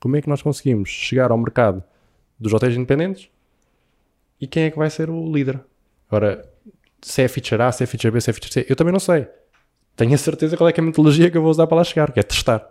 [0.00, 1.82] como é que nós conseguimos chegar ao mercado
[2.38, 3.28] dos hotéis independentes
[4.40, 5.60] e quem é que vai ser o líder.
[6.10, 6.44] Ora,
[7.02, 9.00] se é feature A, se é feature B, se é feature C, eu também não
[9.00, 9.28] sei.
[9.94, 12.10] Tenho a certeza qual é, é a metodologia que eu vou usar para lá chegar,
[12.12, 12.66] que é testar.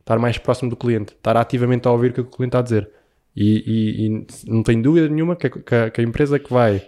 [0.00, 2.62] Estar mais próximo do cliente, estar ativamente a ouvir o que o cliente está a
[2.62, 2.90] dizer.
[3.34, 6.86] E, e- e não tenho dúvida nenhuma que a, que que a empresa que vai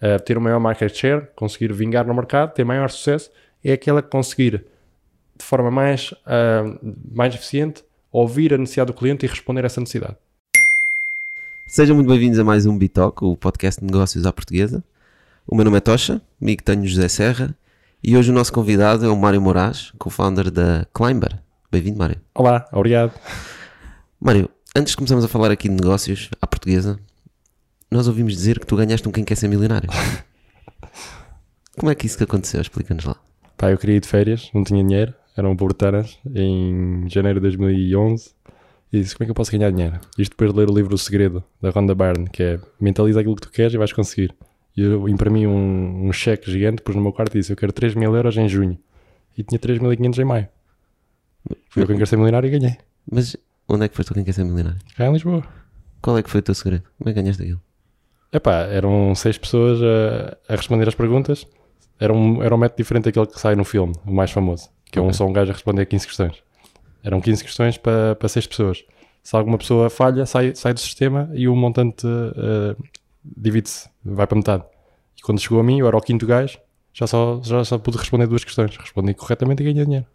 [0.00, 3.30] eh, ter o maior market share, conseguir vingar no mercado, ter maior sucesso,
[3.64, 4.64] é aquela que conseguir,
[5.36, 6.62] de forma mais, ah,
[7.12, 10.16] mais eficiente, ouvir a necessidade do cliente e responder a essa necessidade.
[11.66, 14.82] Sejam muito bem-vindos a mais um Bitalk, o podcast de negócios à portuguesa.
[15.46, 17.54] O meu nome é Tocha, comigo tenho José Serra
[18.02, 21.38] e hoje o nosso convidado é o Mário Moraes, co-founder da Climber.
[21.70, 22.16] Bem-vindo, Mário.
[22.34, 23.12] Olá, obrigado.
[24.18, 26.98] Mário, antes de começarmos a falar aqui de negócios à portuguesa,
[27.90, 29.90] nós ouvimos dizer que tu ganhaste um Quem Quer Ser Milionário.
[31.78, 32.60] Como é que isso que aconteceu?
[32.60, 33.16] Explica-nos lá.
[33.56, 38.30] Pá, eu queria ir de férias, não tinha dinheiro, eram bortanas, em janeiro de 2011,
[38.92, 40.00] e disse, como é que eu posso ganhar dinheiro?
[40.18, 43.36] Isto depois de ler o livro O Segredo, da Rhonda Byrne, que é, mentaliza aquilo
[43.36, 44.34] que tu queres e vais conseguir.
[44.76, 47.72] E eu imprimi um, um cheque gigante, pus no meu quarto e disse, eu quero
[47.72, 48.78] 3 mil euros em junho.
[49.36, 50.48] E tinha 3.500 em maio.
[51.68, 52.76] Fui eu quem quer ser milionário e ganhei.
[53.10, 53.36] Mas
[53.68, 54.78] onde é que foste o Quem Quer Ser Milionário?
[54.96, 55.44] Cá em Lisboa.
[56.02, 56.84] Qual é que foi o teu segredo?
[56.98, 57.60] Como é que ganhaste aquilo?
[58.32, 61.46] Epá, eram seis pessoas a, a responder as perguntas.
[61.98, 64.68] Era um, era um método diferente daquele que sai no filme, o mais famoso.
[64.90, 66.42] Que é um, só um gajo a responder 15 questões.
[67.02, 68.84] Eram 15 questões para, para seis pessoas.
[69.22, 72.76] Se alguma pessoa falha, sai, sai do sistema e o montante eh,
[73.22, 74.64] divide-se, vai para metade.
[75.16, 76.58] E quando chegou a mim, eu era o quinto gajo,
[76.94, 78.76] já só, já só pude responder duas questões.
[78.76, 80.06] Respondi corretamente e ganhei dinheiro.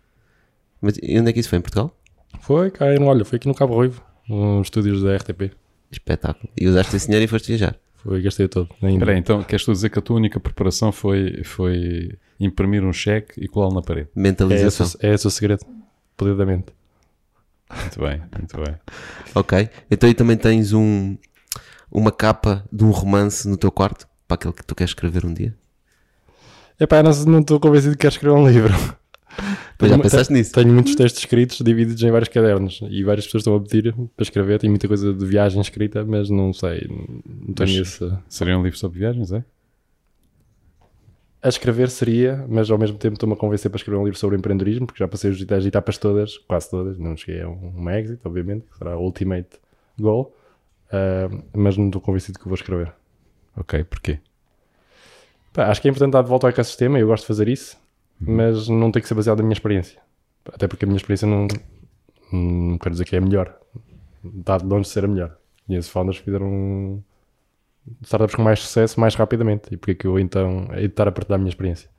[0.81, 1.59] Mas e onde é que isso foi?
[1.59, 1.95] Em Portugal?
[2.41, 5.51] Foi, cá, no olha, foi aqui no Cabo Ruivo, nos estúdios da RTP.
[5.91, 6.49] Espetáculo.
[6.59, 7.77] E usaste esse dinheiro e foste viajar.
[8.03, 8.69] Foi, gastei todo.
[8.81, 8.95] ainda.
[8.95, 12.91] Espera aí, então queres tu dizer que a tua única preparação foi, foi imprimir um
[12.91, 14.09] cheque e colá-lo na parede?
[14.15, 14.85] É Mentalização.
[14.85, 15.65] esse, é esse o segredo,
[16.17, 16.65] perdidamente.
[17.73, 18.75] Muito bem, muito bem.
[19.33, 19.69] Ok.
[19.89, 21.17] Então aí também tens um,
[21.91, 25.33] uma capa de um romance no teu quarto para aquele que tu queres escrever um
[25.33, 25.55] dia.
[26.79, 28.73] Epá, não não estou convencido que quero escrever um livro.
[29.83, 30.53] Mas já Tenho- pensaste tenho- nisso?
[30.53, 34.23] Tenho muitos textos escritos divididos em vários cadernos e várias pessoas estão a pedir para
[34.23, 34.59] escrever.
[34.59, 38.11] Tenho muita coisa de viagem escrita, mas não sei, não tenho esse.
[38.29, 39.43] Seria um livro sobre viagens, é?
[41.41, 44.37] A escrever seria, mas ao mesmo tempo estou-me a convencer para escrever um livro sobre
[44.37, 48.21] empreendedorismo, porque já passei as as etapas todas, quase todas, não cheguei a um, exit,
[48.23, 49.59] obviamente, que será o ultimate
[49.99, 50.33] goal,
[50.89, 52.93] ah, mas não estou convencido que vou escrever.
[53.57, 54.19] Ok, porquê?
[55.51, 57.77] Pá, acho que é importante dar de volta ao ecossistema, eu gosto de fazer isso.
[58.27, 60.01] Mas não tem que ser baseado na minha experiência.
[60.45, 61.47] Até porque a minha experiência não,
[62.31, 63.57] não quero dizer que é a melhor.
[64.39, 65.37] Está de longe de ser a melhor.
[65.65, 67.03] Conheço founders que fizeram
[68.01, 69.73] startups com mais sucesso mais rapidamente.
[69.73, 71.89] E porque é que eu então hei de estar a partilhar a minha experiência?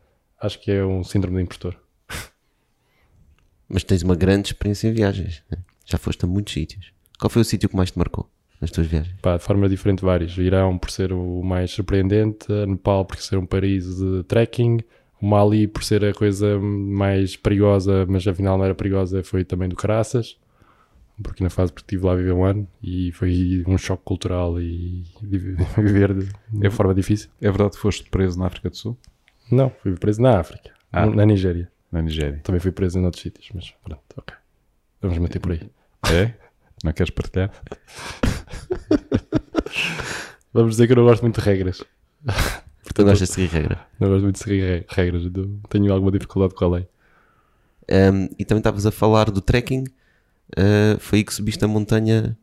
[0.40, 1.76] Acho que é um síndrome de impostor.
[3.68, 5.42] Mas tens uma grande experiência em viagens.
[5.50, 5.58] né?
[5.86, 6.92] Já foste a muitos sítios.
[7.18, 8.28] Qual foi o sítio que mais te marcou
[8.60, 9.16] nas tuas viagens?
[9.22, 10.36] Pá, de forma diferente vários.
[10.36, 14.78] Irão por ser o mais surpreendente, Nepal por ser um país de trekking,
[15.24, 19.68] o Mali por ser a coisa mais perigosa, mas afinal não era perigosa, foi também
[19.70, 20.36] do caraças.
[21.22, 24.60] Porque na fase porque estive lá a viver um ano e foi um choque cultural
[24.60, 27.30] e vive- viver de, de É- forma difícil.
[27.40, 28.98] É verdade que foste preso na África do Sul?
[29.50, 31.06] Não, fui preso na África, Ah.
[31.06, 31.70] na Nigéria.
[31.92, 32.40] Na Nigéria?
[32.42, 34.34] Também fui preso em outros sítios, mas pronto, ok.
[35.00, 35.70] Vamos manter por aí.
[36.12, 36.34] É?
[36.82, 37.50] Não queres partilhar?
[40.52, 41.82] Vamos dizer que eu não gosto muito de regras.
[42.94, 43.86] Tu gostas de seguir regra.
[43.98, 45.22] Não gosto muito de seguir re- regras.
[45.68, 46.86] Tenho alguma dificuldade com a lei.
[47.90, 49.84] Um, e também estavas a falar do trekking.
[50.56, 52.36] Uh, foi aí que subiste a montanha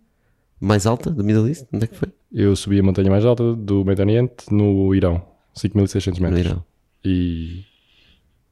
[0.60, 1.66] mais alta do Middle East?
[1.74, 2.10] Onde é que foi?
[2.32, 5.26] Eu subi a montanha mais alta do Médio Oriente no Irão,
[5.56, 6.46] 5.600 No metros.
[6.46, 6.66] Irão.
[7.04, 7.66] E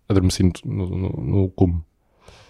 [0.07, 1.09] adormeci no, no, no,
[1.43, 1.81] no cume.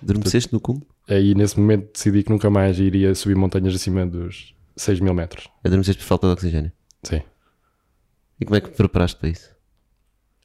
[0.01, 0.81] Adormeceste no cume?
[1.07, 5.49] Aí nesse momento decidi que nunca mais iria subir montanhas acima dos 6 mil metros.
[5.63, 6.71] Adormeceste por falta de oxigênio.
[7.03, 7.21] Sim.
[8.39, 9.55] E como é que te preparaste para isso?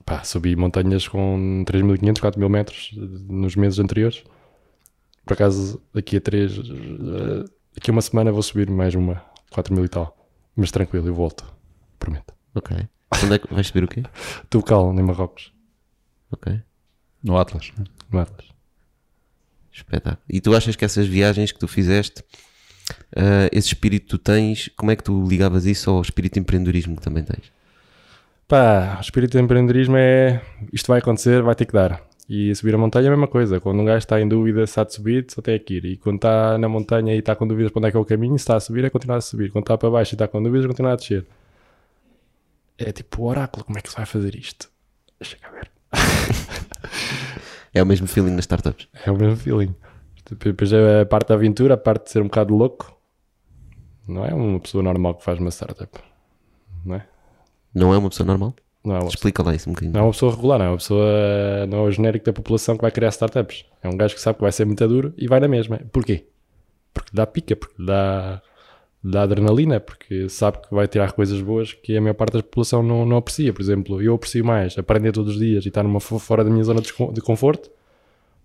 [0.04, 4.22] Pá, subi montanhas com 3.500, 4.000 metros eh, nos meses anteriores.
[5.24, 6.58] Por acaso, daqui a 3,
[7.74, 10.28] daqui a uma semana vou subir mais uma, 4.000 e tal.
[10.54, 11.44] Mas tranquilo, eu volto.
[11.98, 12.34] Prometo.
[12.54, 12.76] Ok.
[13.22, 14.02] Onde é que vais subir o quê?
[14.50, 15.52] Tucal, em Marrocos,
[16.30, 16.60] Ok.
[17.22, 17.72] No Atlas?
[17.76, 17.88] não é?
[18.12, 18.48] no Atlas.
[19.72, 20.22] Espetáculo.
[20.28, 22.22] E tu achas que essas viagens que tu fizeste,
[23.16, 26.40] ah, esse espírito que tu tens, como é que tu ligavas isso ao espírito de
[26.40, 27.50] empreendedorismo que também tens?
[28.46, 30.42] Pá, o espírito de empreendedorismo é
[30.72, 32.02] isto vai acontecer, vai ter que dar.
[32.28, 33.60] E subir a montanha é a mesma coisa.
[33.60, 35.84] Quando um gajo está em dúvida se há de subir, só tem que ir.
[35.84, 38.04] E quando está na montanha e está com dúvidas para onde é que é o
[38.04, 39.50] caminho, se está a subir, é continuar a subir.
[39.50, 41.26] Quando está para baixo e está com dúvidas, é continuar a descer.
[42.78, 44.70] É tipo o oráculo, como é que se vai fazer isto?
[45.20, 45.70] Deixa cá ver.
[47.74, 48.88] É o mesmo feeling nas startups.
[49.04, 49.74] É o mesmo feeling.
[50.30, 52.96] Depois é a parte da aventura, a parte de ser um bocado louco,
[54.06, 55.98] Não é uma pessoa normal que faz uma startup.
[56.84, 57.06] Não é?
[57.74, 58.54] Não é uma pessoa normal?
[58.84, 59.92] Não é uma, Explica lá isso um bocadinho.
[59.94, 61.66] não é uma pessoa regular, não é uma pessoa.
[61.68, 63.64] Não é o genérico da população que vai criar startups.
[63.82, 65.80] É um gajo que sabe que vai ser muito duro e vai na mesma.
[65.90, 66.26] Porquê?
[66.92, 68.42] Porque dá pica, porque dá,
[69.02, 72.82] dá adrenalina, porque sabe que vai tirar coisas boas que a maior parte da população
[72.82, 73.52] não, não aprecia.
[73.54, 76.50] Por exemplo, eu aprecio mais aprender todos os dias e estar numa, fo- fora da
[76.50, 77.70] minha zona de conforto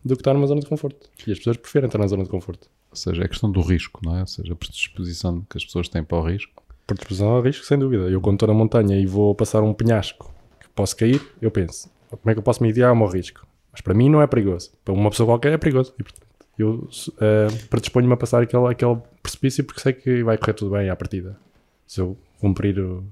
[0.05, 1.09] do que estar numa zona de conforto.
[1.27, 2.69] E as pessoas preferem estar na zona de conforto.
[2.89, 4.21] Ou seja, é questão do risco, não é?
[4.21, 6.58] Ou seja, a predisposição que as pessoas têm para o risco.
[6.89, 8.09] Por disposição ao risco, sem dúvida.
[8.09, 11.87] Eu, quando estou na montanha e vou passar um penhasco que posso cair, eu penso,
[12.09, 13.45] como é que eu posso mitigar o meu risco?
[13.71, 14.71] Mas para mim não é perigoso.
[14.83, 15.93] Para uma pessoa qualquer é perigoso.
[15.99, 16.27] E, portanto,
[16.57, 16.89] eu
[17.21, 20.95] eh, predisponho-me a passar aquele, aquele precipício porque sei que vai correr tudo bem à
[20.95, 21.37] partida.
[21.85, 23.03] Se eu cumprir uh,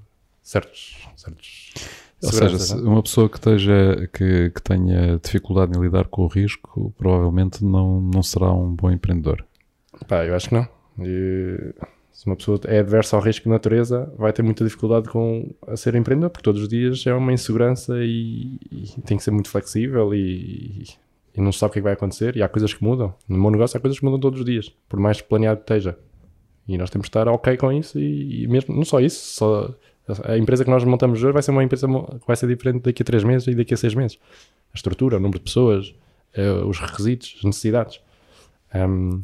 [0.42, 1.72] certos, certos
[2.22, 2.76] Ou seja, se é?
[2.76, 8.00] uma pessoa que, esteja, que, que tenha dificuldade em lidar com o risco, provavelmente não,
[8.00, 9.44] não será um bom empreendedor.
[10.08, 10.68] Pá, eu acho que não.
[11.00, 11.74] E,
[12.18, 15.76] se uma pessoa é adversa ao risco de natureza, vai ter muita dificuldade com a
[15.76, 19.48] ser empreendedor, porque todos os dias é uma insegurança e, e tem que ser muito
[19.48, 20.82] flexível e,
[21.32, 22.36] e não sabe o que é que vai acontecer.
[22.36, 23.14] E há coisas que mudam.
[23.28, 25.96] No meu negócio há coisas que mudam todos os dias, por mais planeado que esteja.
[26.66, 29.72] E nós temos que estar ok com isso e, e mesmo, não só isso, só
[30.24, 33.00] a empresa que nós montamos hoje vai ser uma empresa que vai ser diferente daqui
[33.00, 34.18] a três meses e daqui a seis meses.
[34.74, 35.94] A estrutura, o número de pessoas,
[36.34, 38.00] eh, os requisitos, as necessidades.
[38.74, 39.20] Ahm,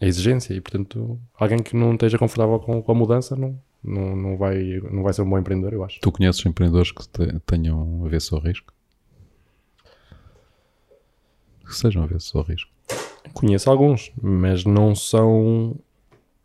[0.00, 4.14] a exigência e portanto alguém que não esteja confortável com, com a mudança não, não,
[4.16, 7.38] não, vai, não vai ser um bom empreendedor eu acho Tu conheces empreendedores que te-
[7.46, 8.72] tenham avesso ao risco?
[11.66, 12.70] Que sejam avesso ao risco.
[13.34, 15.76] conheço alguns mas não são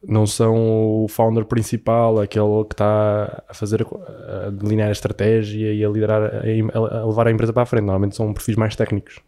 [0.07, 5.86] não são o founder principal aquele que está a fazer a, delinear a estratégia e
[5.86, 9.19] a liderar a, a levar a empresa para a frente normalmente são perfis mais técnicos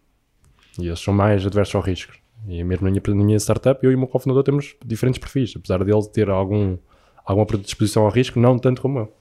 [0.79, 2.13] e eles são mais adversos ao risco
[2.47, 5.53] e mesmo na minha, na minha startup eu e o meu cofundador temos diferentes perfis
[5.55, 6.77] apesar dele ter algum
[7.25, 9.13] alguma predisposição ao risco não tanto como eu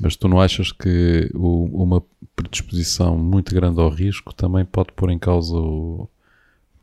[0.00, 2.02] Mas tu não achas que o- uma
[2.34, 6.08] predisposição muito grande ao risco também pode pôr em causa o,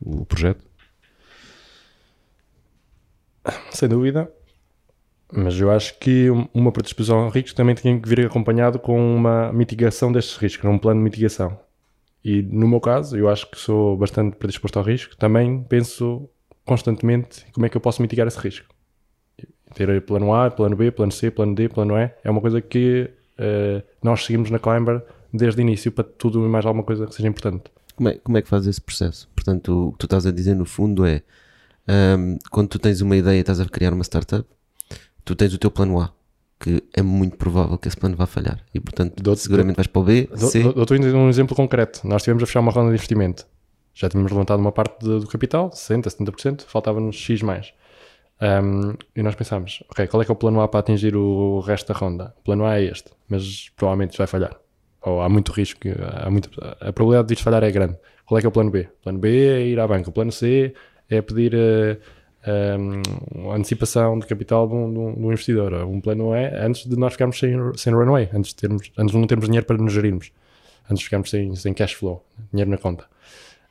[0.00, 0.64] o projeto?
[3.70, 4.30] Sem dúvida.
[5.32, 8.98] Mas eu acho que um- uma predisposição ao risco também tem que vir acompanhado com
[9.14, 11.58] uma mitigação destes riscos, um plano de mitigação.
[12.24, 16.28] E no meu caso, eu acho que sou bastante predisposto ao risco, também penso
[16.64, 18.74] constantemente como é que eu posso mitigar esse risco.
[19.74, 23.10] Ter plano A, plano B, plano C, plano D, plano E, é uma coisa que
[23.38, 25.02] eh, nós seguimos na Climber
[25.32, 27.64] desde o início para tudo e mais alguma coisa que seja importante.
[27.96, 29.28] Como é, como é que fazes esse processo?
[29.34, 31.22] Portanto, o que tu estás a dizer no fundo é
[31.86, 34.46] ahm, quando tu tens uma ideia e estás a criar uma startup,
[35.24, 36.12] tu tens o teu plano A,
[36.60, 38.60] que é muito provável que esse plano vá falhar.
[38.74, 40.62] E portanto, Dou- seguramente vais para o B, C.
[40.62, 42.06] Dou- Dou-te um exemplo concreto.
[42.06, 43.46] Nós tivemos a fechar uma ronda de investimento.
[43.94, 47.72] Já tínhamos levantado uma parte de- do capital, 60%, 70%, faltava-nos X mais.
[48.42, 51.60] Um, e nós pensámos, ok, qual é que é o plano A para atingir o
[51.60, 52.34] resto da ronda?
[52.38, 54.56] O plano A é este, mas provavelmente isto vai falhar.
[55.02, 55.80] Ou há muito risco,
[56.24, 57.96] há muito, a probabilidade disto falhar é grande.
[58.24, 58.80] Qual é que é o plano B?
[59.00, 60.08] O plano B é ir à banca.
[60.08, 60.72] O plano C
[61.08, 61.98] é pedir eh,
[62.46, 65.72] um, antecipação de capital de um, de um- investidor.
[65.84, 69.18] Um plano é antes de nós ficarmos sem, sem runway, antes de, termos, antes de
[69.18, 70.32] não termos dinheiro para nos gerirmos,
[70.84, 73.04] antes de ficarmos sem, sem cash flow, dinheiro na conta.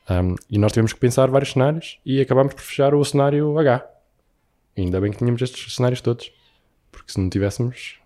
[0.08, 3.86] Um, e nós tivemos que pensar vários cenários e acabámos por fechar o cenário H.
[4.76, 6.32] Ainda bem que tínhamos estes cenários todos,
[6.90, 7.98] porque se não tivéssemos,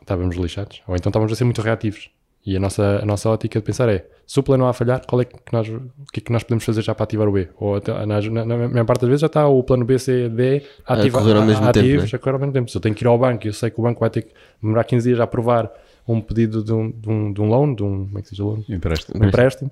[0.00, 0.82] estávamos lixados.
[0.86, 2.10] Ou então estávamos a ser muito reativos.
[2.44, 5.20] E a nossa, a nossa ótica de pensar é: se o plano A falhar, qual
[5.22, 5.80] é que nós, o
[6.12, 7.48] que é que nós podemos fazer já para ativar o B?
[7.56, 10.28] Ou até, na, na, na maior parte das vezes já está o plano B, C,
[10.28, 12.16] D ativa, correr ao mesmo tempo, ativos, né?
[12.16, 12.70] a correr ao mesmo tempo.
[12.70, 14.22] Se eu tenho que ir ao banco e eu sei que o banco vai ter
[14.22, 15.70] que demorar 15 dias a aprovar
[16.08, 18.34] um pedido de um, de um, de um loan, de um, como é que se
[18.34, 18.58] diz loan?
[18.68, 19.22] Empréstimo.
[19.22, 19.70] um empréstimo,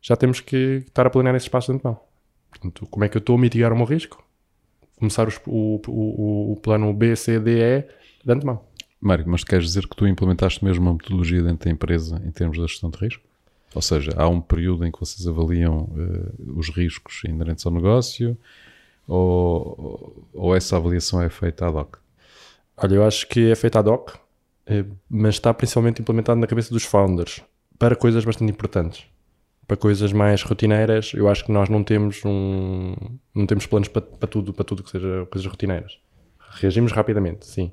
[0.00, 2.00] já temos que estar a planear esse espaço de antemão.
[2.50, 4.24] Portanto, como é que eu estou a mitigar o meu risco?
[4.98, 7.84] Começar os- o, o, o, o plano B, C, D, E
[8.24, 8.60] de antemão.
[9.00, 12.58] Mário, mas queres dizer que tu implementaste mesmo uma metodologia dentro da empresa em termos
[12.58, 13.22] da gestão de risco?
[13.74, 18.36] Ou seja, há um período em que vocês avaliam eh, os riscos inerentes ao negócio
[19.06, 21.98] ou, ou essa avaliação é feita ad hoc?
[22.76, 24.14] Olha, eu acho que é feito ad hoc,
[24.66, 27.42] eh, mas está principalmente implementado na cabeça dos founders
[27.78, 29.04] para coisas bastante importantes.
[29.66, 32.94] Para coisas mais rotineiras, eu acho que nós não temos um,
[33.34, 35.98] não temos planos para, para tudo, para tudo que seja coisas rotineiras.
[36.52, 37.70] Reagimos rapidamente, sim,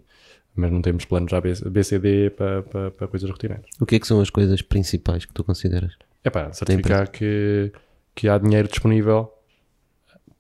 [0.55, 3.65] mas não temos planos A, B, B, C, D para, para, para coisas rotineiras.
[3.79, 5.93] O que é que são as coisas principais que tu consideras?
[6.24, 7.71] É pá, certificar que,
[8.15, 9.31] que há dinheiro disponível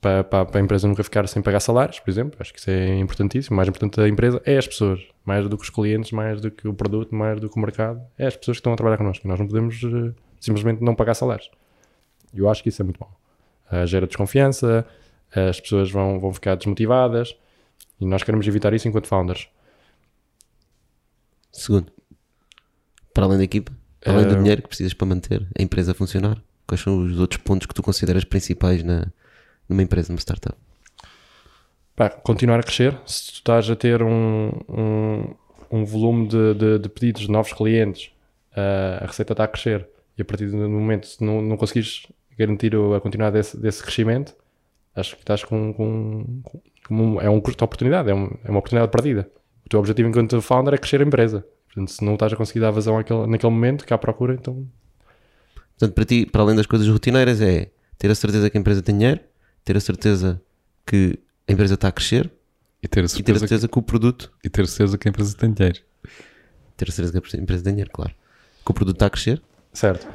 [0.01, 2.37] para, para, para a empresa nunca ficar sem pagar salários, por exemplo.
[2.39, 3.55] Acho que isso é importantíssimo.
[3.55, 6.51] O mais importante da empresa é as pessoas, mais do que os clientes, mais do
[6.51, 8.01] que o produto, mais do que o mercado.
[8.17, 9.27] É as pessoas que estão a trabalhar connosco.
[9.27, 11.49] Nós não podemos eh, simplesmente não pagar salários.
[12.33, 13.09] Eu acho que isso é muito bom.
[13.69, 14.85] Ah, gera desconfiança,
[15.35, 17.35] as pessoas vão, vão ficar desmotivadas
[17.99, 19.49] E nós queremos evitar isso enquanto founders.
[21.57, 21.91] Segundo,
[23.13, 23.71] para além da equipa,
[24.01, 26.97] para além do Eh, dinheiro que precisas para manter a empresa a funcionar, quais são
[27.05, 29.07] os outros pontos que tu consideras principais na,
[29.69, 30.55] numa empresa, numa startup?
[31.95, 32.97] Pá, continuar a crescer.
[33.05, 35.33] Se tu estás a ter um, um,
[35.71, 38.11] um volume de, de, de pedidos de novos clientes,
[38.55, 39.87] ah, a receita está a crescer.
[40.17, 42.05] E a partir do momento, se não, não conseguires
[42.37, 44.35] garantir a continuidade desse, desse crescimento,
[44.93, 48.49] acho que estás com, com, com um- é um custo de oportunidade, é, um- é
[48.49, 49.29] uma oportunidade perdida.
[49.65, 51.45] O teu objetivo enquanto founder é crescer a empresa.
[51.67, 54.65] Portanto, se não estás a conseguir dar vazão àquele, naquele momento que há procura, então
[55.77, 58.81] Portanto, para ti, para além das coisas rotineiras, é ter a certeza que a empresa
[58.81, 59.19] tem dinheiro,
[59.63, 60.41] ter a certeza
[60.85, 62.31] que a empresa está a crescer
[62.81, 64.67] E ter a e ter a certeza, certeza que o produto, que, e ter a
[64.67, 65.79] certeza que a empresa tem dinheiro.
[66.77, 68.11] ter a certeza que a empresa tem dinheiro, claro,
[68.63, 69.41] que o produto está a crescer.
[69.73, 70.07] certo.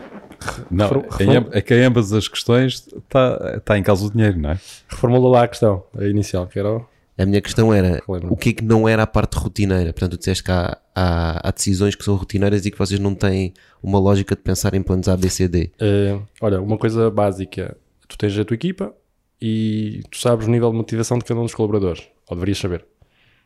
[0.70, 4.10] Não, Refor- em, amb- é que em ambas as questões está, está em causa o
[4.10, 4.58] dinheiro, não é?
[4.88, 6.86] Reformula lá a questão, a inicial, que era o-
[7.20, 9.92] A minha questão era o que é que não era a parte rotineira?
[9.92, 13.14] Portanto, tu disseste que há, há, há decisões que são rotineiras e que vocês não
[13.14, 15.70] têm uma lógica de pensar em planos A, B, C, D.
[15.78, 17.76] Eh, olha, uma coisa básica:
[18.08, 18.94] tu tens a tua equipa
[19.38, 22.86] e tu sabes o nível de motivação de cada um dos colaboradores, ou deverias saber.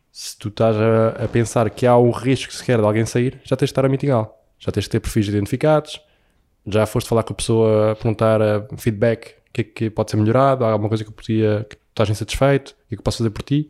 [0.09, 3.57] Se tu estás a, a pensar que há um risco sequer de alguém sair, já
[3.57, 4.29] tens de estar a mitigá-lo.
[4.57, 5.99] Já tens de ter perfis identificados,
[6.65, 10.11] já foste falar com a pessoa, a perguntar eh, feedback, o que é que pode
[10.11, 13.29] ser melhorado, há alguma coisa que, podia, que tu estás insatisfeito, que é posso fazer
[13.29, 13.69] por ti.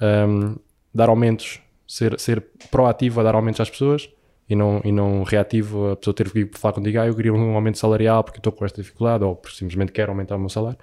[0.00, 0.56] Um,
[0.94, 4.08] dar aumentos, ser, ser proativo a dar aumentos às pessoas
[4.48, 7.54] e não, e não reativo a pessoa ter que falar contigo, ah, eu queria um
[7.54, 10.78] aumento salarial porque estou com esta dificuldade ou porque simplesmente quero aumentar o meu salário.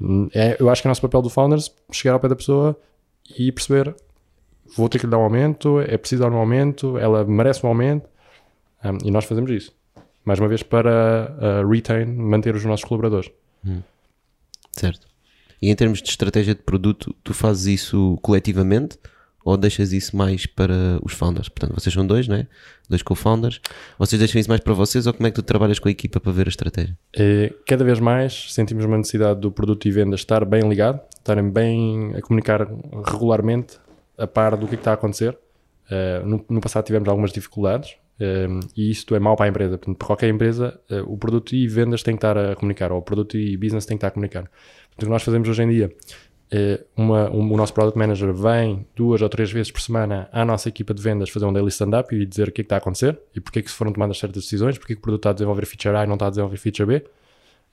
[0.00, 2.36] Hum, É, eu acho que é o nosso papel do Founders chegar ao pé da
[2.36, 2.78] pessoa
[3.38, 3.94] e perceber
[4.76, 7.68] vou ter que lhe dar um aumento, é preciso dar um aumento, ela merece um
[7.68, 8.08] aumento
[8.84, 9.72] um, e nós fazemos isso.
[10.24, 13.30] Mais uma vez para uh, retain, manter os nossos colaboradores.
[14.70, 15.11] Certo.
[15.62, 18.98] E em termos de estratégia de produto, tu fazes isso coletivamente
[19.44, 21.48] ou deixas isso mais para os founders?
[21.48, 22.48] Portanto, vocês são dois, não é?
[22.88, 23.60] Dois co-founders.
[23.96, 26.18] Vocês deixam isso mais para vocês ou como é que tu trabalhas com a equipa
[26.18, 26.98] para ver a estratégia?
[27.16, 31.48] Eh, cada vez mais sentimos uma necessidade do produto e venda estar bem ligado, estarem
[31.48, 32.68] bem a comunicar
[33.06, 33.78] regularmente
[34.18, 35.38] a par do que, é que está a acontecer.
[35.88, 39.76] Eh, no, no passado tivemos algumas dificuldades eh, e isto é mau para a empresa.
[39.78, 42.98] Portanto, para qualquer empresa, eh, o produto e vendas têm que estar a comunicar, ou
[42.98, 44.42] o produto e business têm que estar a comunicar.
[44.42, 45.92] Portanto, o que nós fazemos hoje em dia,
[46.50, 50.44] eh, uma, um- o nosso product manager vem duas ou três vezes por semana à
[50.44, 52.76] nossa equipa de vendas fazer um daily stand-up e dizer o que é que está
[52.76, 55.02] a acontecer e porque é que se foram tomadas certas decisões, porque é que o
[55.02, 57.04] produto está a desenvolver feature A e não está a desenvolver feature B.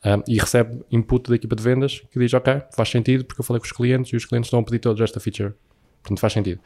[0.05, 3.45] Um, e recebe input da equipa de vendas que diz: Ok, faz sentido porque eu
[3.45, 5.53] falei com os clientes e os clientes estão a pedir todos esta feature.
[6.01, 6.61] Portanto, faz sentido.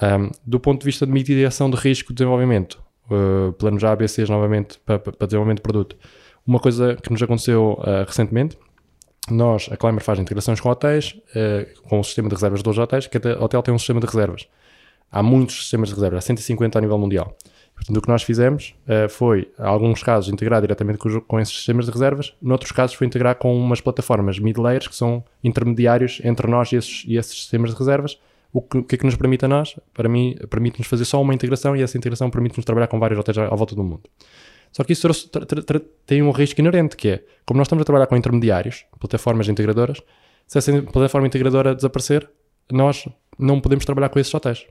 [0.00, 4.78] Um, do ponto de vista de mitigação de risco de desenvolvimento, uh, planos ABCs novamente
[4.84, 5.96] para, para desenvolvimento de produto.
[6.46, 8.58] Uma coisa que nos aconteceu uh, recentemente,
[9.30, 13.06] nós, a Climber faz integrações com hotéis, uh, com o sistema de reservas dos hotéis,
[13.06, 14.48] cada hotel tem um sistema de reservas.
[15.10, 17.36] Há muitos sistemas de reserva, há 150 a nível mundial.
[17.74, 21.54] Portanto, o que nós fizemos eh, foi, em alguns casos, integrar diretamente com, com esses
[21.54, 26.20] sistemas de reservas, noutros casos foi integrar com umas plataformas mid layers que são intermediários
[26.22, 28.18] entre nós e esses, e esses sistemas de reservas.
[28.52, 29.78] O que, o que é que nos permite a nós?
[29.94, 33.38] Para mim, permite-nos fazer só uma integração e essa integração permite-nos trabalhar com vários hotéis
[33.38, 34.02] à, à volta do mundo.
[34.72, 35.08] Só que isso
[36.06, 40.02] tem um risco inerente, que é, como nós estamos a trabalhar com intermediários, plataformas integradoras,
[40.46, 42.28] se essa plataforma integradora desaparecer,
[42.70, 44.66] nós não podemos trabalhar com esses hotéis.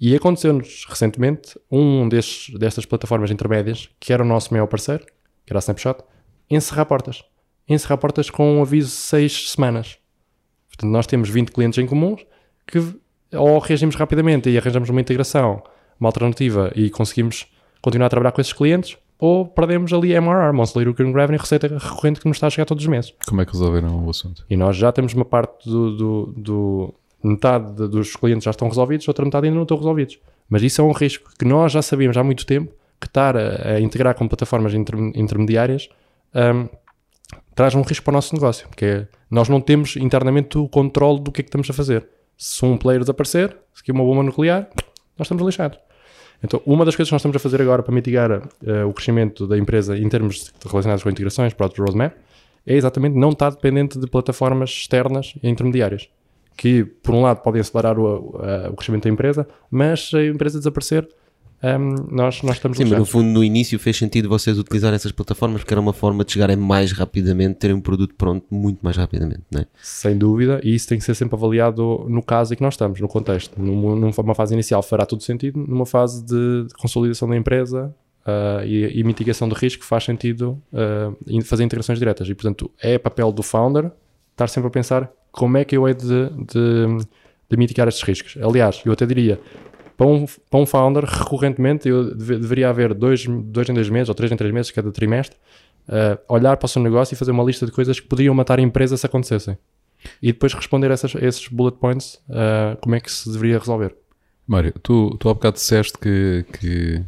[0.00, 5.04] E aconteceu-nos recentemente um destes, destas plataformas intermédias, que era o nosso maior parceiro,
[5.46, 6.02] que era a Snapshot,
[6.50, 7.24] encerrar portas.
[7.68, 9.98] Encerrar portas com um aviso de seis semanas.
[10.68, 12.16] Portanto, nós temos 20 clientes em comum
[12.66, 12.78] que
[13.36, 15.62] ou reagimos rapidamente e arranjamos uma integração,
[15.98, 17.46] uma alternativa e conseguimos
[17.82, 22.20] continuar a trabalhar com esses clientes, ou perdemos ali MRR, Monthly Recurring Revenue, receita recorrente
[22.20, 23.12] que nos está a chegar todos os meses.
[23.26, 24.44] Como é que resolveram o assunto?
[24.48, 25.96] E nós já temos uma parte do.
[25.96, 30.18] do, do- metade de- dos clientes já estão resolvidos, outra metade ainda não estão resolvidos.
[30.46, 33.76] Mas isso é um risco que nós já sabíamos há muito tempo que estar a,
[33.76, 35.88] a integrar com plataformas inter- intermediárias
[36.34, 36.68] hum,
[37.54, 41.18] traz um risco para o nosso negócio, porque é- nós não temos internamente o controle
[41.20, 42.06] do que é que estamos a fazer.
[42.36, 44.68] Se um player desaparecer, se aqui uma bomba nuclear,
[45.18, 45.78] nós estamos lixados.
[46.42, 48.30] Então, uma das coisas que nós estamos a fazer agora para mitigar
[48.66, 52.12] eh, o crescimento da empresa em termos relacionados com integrações, product roadmap,
[52.66, 56.08] é exatamente não estar dependente de plataformas externas e intermediárias,
[56.56, 60.26] que, por um lado, podem acelerar o, a- o crescimento da empresa, mas se a
[60.26, 61.08] empresa desaparecer,
[61.78, 65.12] hum, nós, nós estamos Sim, mas no fundo, no início fez sentido vocês utilizarem essas
[65.12, 68.96] plataformas porque era uma forma de chegarem mais rapidamente, terem um produto pronto muito mais
[68.96, 69.66] rapidamente, não é?
[69.82, 73.00] Sem dúvida, e isso tem que ser sempre avaliado no caso em que nós estamos,
[73.00, 73.60] no contexto.
[73.60, 77.94] Numa, numa fase inicial fará todo sentido, numa fase de consolidação da empresa
[78.26, 80.60] ah, e, e mitigação de risco faz sentido
[81.26, 82.28] in- fazer integrações diretas.
[82.28, 83.90] E, portanto, é papel do founder
[84.32, 87.06] estar sempre a pensar como é que eu hei de, de
[87.46, 88.36] de mitigar estes riscos.
[88.42, 89.38] Aliás, eu até diria,
[89.96, 94.08] para um, para um founder, recorrentemente, eu deve- deveria haver dois, dois em dois meses
[94.08, 95.36] ou três em três meses, cada trimestre,
[95.88, 98.58] uh, olhar para o seu negócio e fazer uma lista de coisas que poderiam matar
[98.58, 99.56] a empresa se acontecessem.
[100.20, 103.94] E depois responder essas- esses bullet points, uh, como é que se deveria resolver.
[104.46, 107.02] Mário, tu, tu há bocado disseste que, que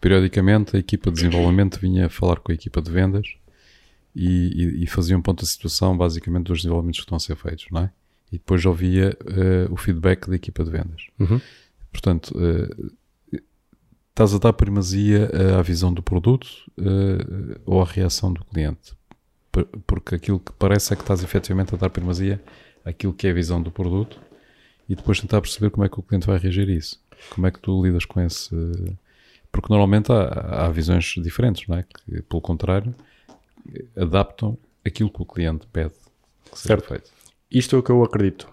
[0.00, 3.26] periodicamente a equipa de desenvolvimento vinha falar com a equipa de vendas
[4.14, 7.36] e, e, e fazia um ponto da situação basicamente dos desenvolvimentos que estão a ser
[7.36, 7.90] feitos, não é?
[8.30, 11.02] E depois ouvia eh, o feedback da equipa de vendas.
[11.20, 11.38] Uhum.
[11.92, 13.40] Portanto, eh,
[14.10, 16.46] estás a dar primazia à visão do produto
[16.78, 18.92] eh, ou à reação do cliente?
[19.50, 22.42] Por- Porque aquilo que parece é que estás efetivamente a dar primazia
[22.84, 24.18] àquilo que é a visão do produto
[24.88, 27.00] e depois tentar perceber como é que o cliente vai reagir a isso.
[27.30, 28.50] Como é que tu lidas com esse.
[29.52, 31.82] Porque normalmente há, há visões diferentes, não é?
[31.84, 32.94] Que, pelo contrário,
[33.96, 35.90] adaptam aquilo que o cliente pede
[36.50, 36.88] que seja Certo.
[36.88, 37.10] feito.
[37.50, 38.48] Isto é o que eu acredito.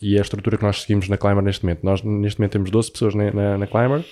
[0.00, 1.84] E é a estrutura que nós seguimos na Climber neste momento.
[1.84, 4.04] Nós, neste momento, temos 12 pessoas na, na, na Climber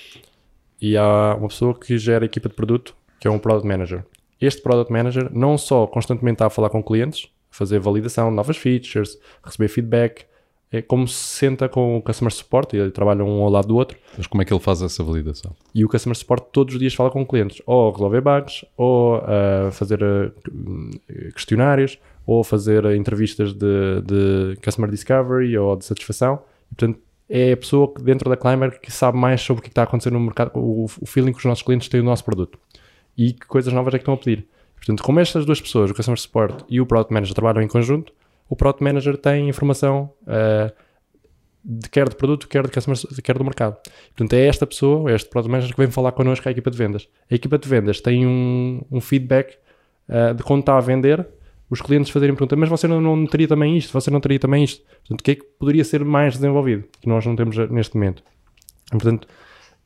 [0.81, 4.05] e há uma pessoa que gera a equipa de produto, que é um Product Manager.
[4.41, 8.57] Este Product Manager não só constantemente está a falar com clientes, fazer validação de novas
[8.57, 10.27] features, receber feedback,
[10.71, 13.99] é como se senta com o Customer Support e trabalham um ao lado do outro.
[14.17, 15.53] Mas como é que ele faz essa validação?
[15.75, 19.71] E o Customer Support todos os dias fala com clientes, ou resolver bugs, ou ah,
[19.73, 20.31] fazer ah,
[21.33, 26.43] questionários, ou fazer entrevistas de, de Customer Discovery ou de satisfação.
[26.69, 29.81] Portanto, é a pessoa que dentro da Climber que sabe mais sobre o que está
[29.81, 32.59] a acontecer no mercado, o, o feeling que os nossos clientes têm do nosso produto
[33.17, 34.47] e que coisas novas é que estão a pedir.
[34.77, 38.13] Portanto, como estas duas pessoas, o Customer Support e o Product Manager, trabalham em conjunto,
[38.47, 40.71] o Product Manager tem informação ah,
[41.65, 43.79] de quer de produto, quer, de customer, quer do mercado.
[44.15, 46.77] Portanto, é esta pessoa, é este Product Manager que vem falar connosco à equipa de
[46.77, 47.09] vendas.
[47.31, 49.57] A equipa de vendas tem um, um feedback
[50.07, 51.27] ah, de quando está a vender,
[51.71, 54.65] os clientes fazerem pergunta, mas você não, não teria também isto, você não teria também
[54.65, 54.83] isto.
[54.85, 57.95] Portanto, o que é que poderia ser mais desenvolvido, que nós não temos ah, neste
[57.97, 58.23] momento.
[58.91, 59.29] Portanto,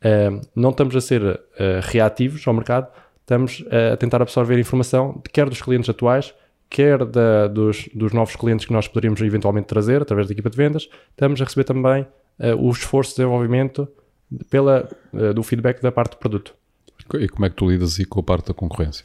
[0.02, 1.38] ah, não estamos a ser ah,
[1.82, 2.88] reativos ao mercado,
[3.20, 6.32] estamos ah, a tentar absorver informação, quer dos clientes atuais,
[6.70, 10.56] quer da- dos, dos novos clientes que nós poderíamos eventualmente trazer através da equipa de
[10.56, 12.06] vendas, estamos a receber também
[12.58, 13.86] o esforço de desenvolvimento
[14.48, 14.88] pela,
[15.34, 16.54] do feedback da parte do produto.
[17.20, 19.04] E como é que tu lidas aí com a parte da concorrência?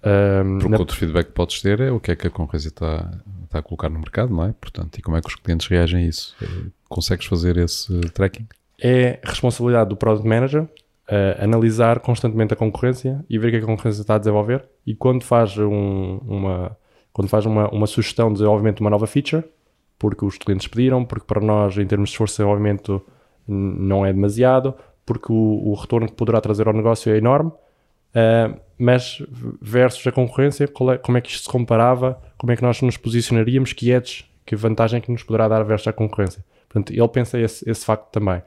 [0.00, 3.10] Porque na- outro feedback que podes ter é o que é que a concorrência está,
[3.44, 4.52] está a colocar no mercado, não é?
[4.60, 6.34] Portanto, e como é que os clientes reagem a isso?
[6.42, 6.46] Eh,
[6.88, 8.46] Consegues fazer esse tracking?
[8.80, 10.68] é responsabilidade do Product Manager
[11.08, 14.94] eh, analisar constantemente a concorrência e ver o que a concorrência está a desenvolver e
[14.94, 16.76] quando faz, um- uma,
[17.12, 19.42] quando faz uma, uma sugestão de desenvolvimento de uma nova feature,
[19.98, 23.02] porque os clientes pediram, porque para nós, em termos de esforço de desenvolvimento,
[23.48, 27.50] não é demasiado, porque o, o retorno que poderá trazer ao negócio é enorme,
[28.14, 29.22] eh, mas
[29.60, 32.96] versus a concorrência, é- como é que isto se comparava, como é que nós nos
[32.96, 36.44] posicionaríamos, que edge, que vantagem que nos poderá dar versus a concorrência.
[36.68, 38.40] Portanto, ele pensa esse, esse facto também.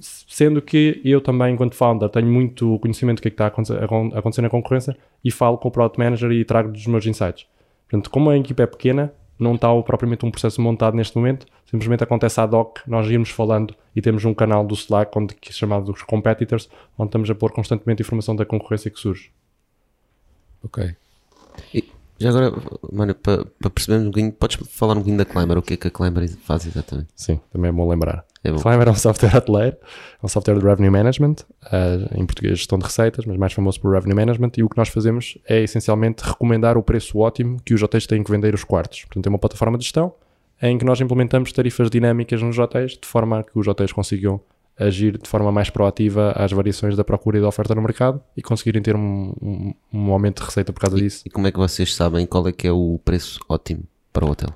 [0.00, 3.48] Sendo que eu também, enquanto founder, tenho muito conhecimento do que é que está a
[3.48, 6.70] acontecer, a acon- a acontecer na concorrência e falo com o Product Manager e trago
[6.70, 7.46] dos meus insights.
[7.88, 12.04] Portanto, como a equipa é pequena, não está propriamente um processo montado neste momento, simplesmente
[12.04, 15.52] acontece ad hoc, nós irmos falando e temos um canal do Slack onde, que é
[15.52, 19.32] chamado dos Competitors, onde estamos a pôr constantemente informação da concorrência que surge.
[20.62, 20.94] Ok.
[21.74, 22.52] E já agora,
[22.92, 25.88] mano, para percebermos um bocadinho, podes falar um bocadinho da Climber, o que é que
[25.88, 27.08] a Climber faz exatamente?
[27.14, 28.24] Sim, também é bom lembrar.
[28.42, 28.50] É.
[28.52, 29.76] Climber é um software hoteleiro,
[30.22, 31.36] é um software de revenue management,
[31.70, 34.78] eh, em português gestão de receitas, mas mais famoso por revenue management, e o que
[34.78, 38.64] nós fazemos é essencialmente recomendar o preço ótimo que os hotéis têm que vender os
[38.64, 39.04] quartos.
[39.04, 40.14] Portanto, é uma plataforma de gestão
[40.62, 44.40] em que nós implementamos tarifas dinâmicas nos hotéis, de forma a que os hotéis consigam
[44.78, 48.40] agir de forma mais proativa às variações da procura e da oferta no mercado e
[48.40, 51.22] conseguirem ter um, um- um aumento de receita por causa disso.
[51.26, 54.30] E como é que vocês sabem qual é que é o preço ótimo para o
[54.30, 54.48] hotel?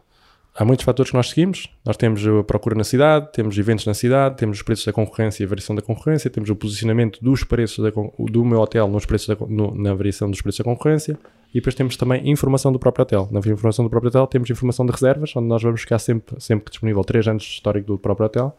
[0.57, 1.69] Há muitos fatores que nós seguimos.
[1.85, 5.43] Nós temos a procura na cidade, temos eventos na cidade, temos os preços da concorrência
[5.43, 9.05] e a variação da concorrência, temos o posicionamento dos preços da do meu hotel nos
[9.05, 11.19] preços da no- na variação dos preços da concorrência
[11.51, 13.29] e depois temos também informação do próprio hotel.
[13.33, 16.71] Na informação do próprio hotel temos informação de reservas, onde nós vamos ficar sempre, sempre
[16.71, 18.57] disponível 3 anos de histórico do próprio hotel.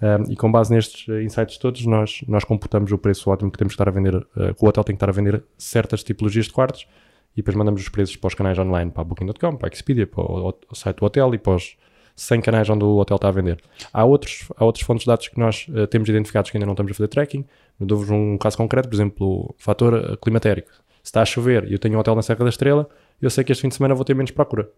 [0.00, 3.58] Um, e com base nestes eh, insights todos, nós, nós computamos o preço ótimo que
[3.58, 6.02] temos que estar a vender, eh, que o hotel tem que estar a vender certas
[6.02, 6.88] tipologias de quartos
[7.34, 10.06] e depois mandamos os preços para os canais online, para a Booking.com, para a Expedia,
[10.06, 11.76] para o, o site do hotel e para os
[12.14, 13.58] 100 canais onde o hotel está a vender.
[13.92, 16.74] Há outros, há outros fontes de dados que nós eh, temos identificados que ainda não
[16.74, 17.44] estamos a fazer tracking.
[17.80, 20.70] Dou-vos um caso concreto, por exemplo, o fator eh, climatérico.
[21.02, 22.88] Se está a chover e eu tenho um hotel na Serra da Estrela,
[23.20, 24.70] eu sei que este fim de semana vou ter menos procura.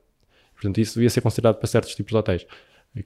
[0.55, 2.47] Portanto, isso devia ser considerado para certos tipos de hotéis.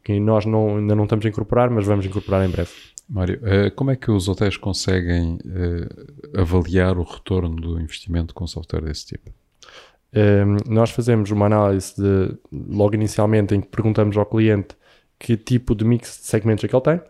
[0.04, 2.70] Que nós não, ainda não estamos a incorporar, mas vamos incorporar em breve.
[3.08, 8.46] Mário, eh, como é que os hotéis conseguem eh, avaliar o retorno do investimento com
[8.46, 9.30] software desse tipo?
[10.14, 14.76] Um, nós fazemos uma análise de, logo inicialmente em que perguntamos ao cliente
[15.18, 17.00] que tipo de mix de segmentos é que ele tem.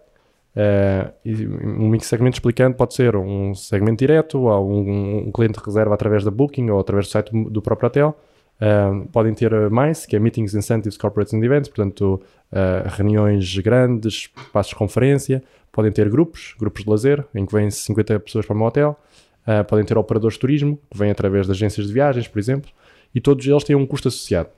[0.56, 5.60] Uh, um mix de segmentos explicando pode ser um segmento direto, ou um, um cliente
[5.64, 8.18] reserva através da Booking ou através do site do, do próprio hotel.
[8.60, 14.14] Uh, podem ter mais, que é Meetings, Incentives, Corporates and Events, portanto, uh, reuniões grandes,
[14.36, 15.42] espaços de conferência.
[15.78, 18.98] Podem ter grupos, grupos de lazer, em que vêm 50 pessoas para meu hotel.
[19.46, 22.68] Uh, podem ter operadores de turismo, que vêm através de agências de viagens, por exemplo.
[23.14, 24.48] E todos eles têm um custo associado.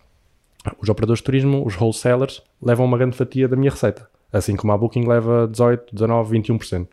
[0.81, 4.09] Os operadores de turismo, os wholesalers, levam uma grande fatia da minha receita.
[4.33, 6.89] Assim como a Booking leva 18, 19, 21%.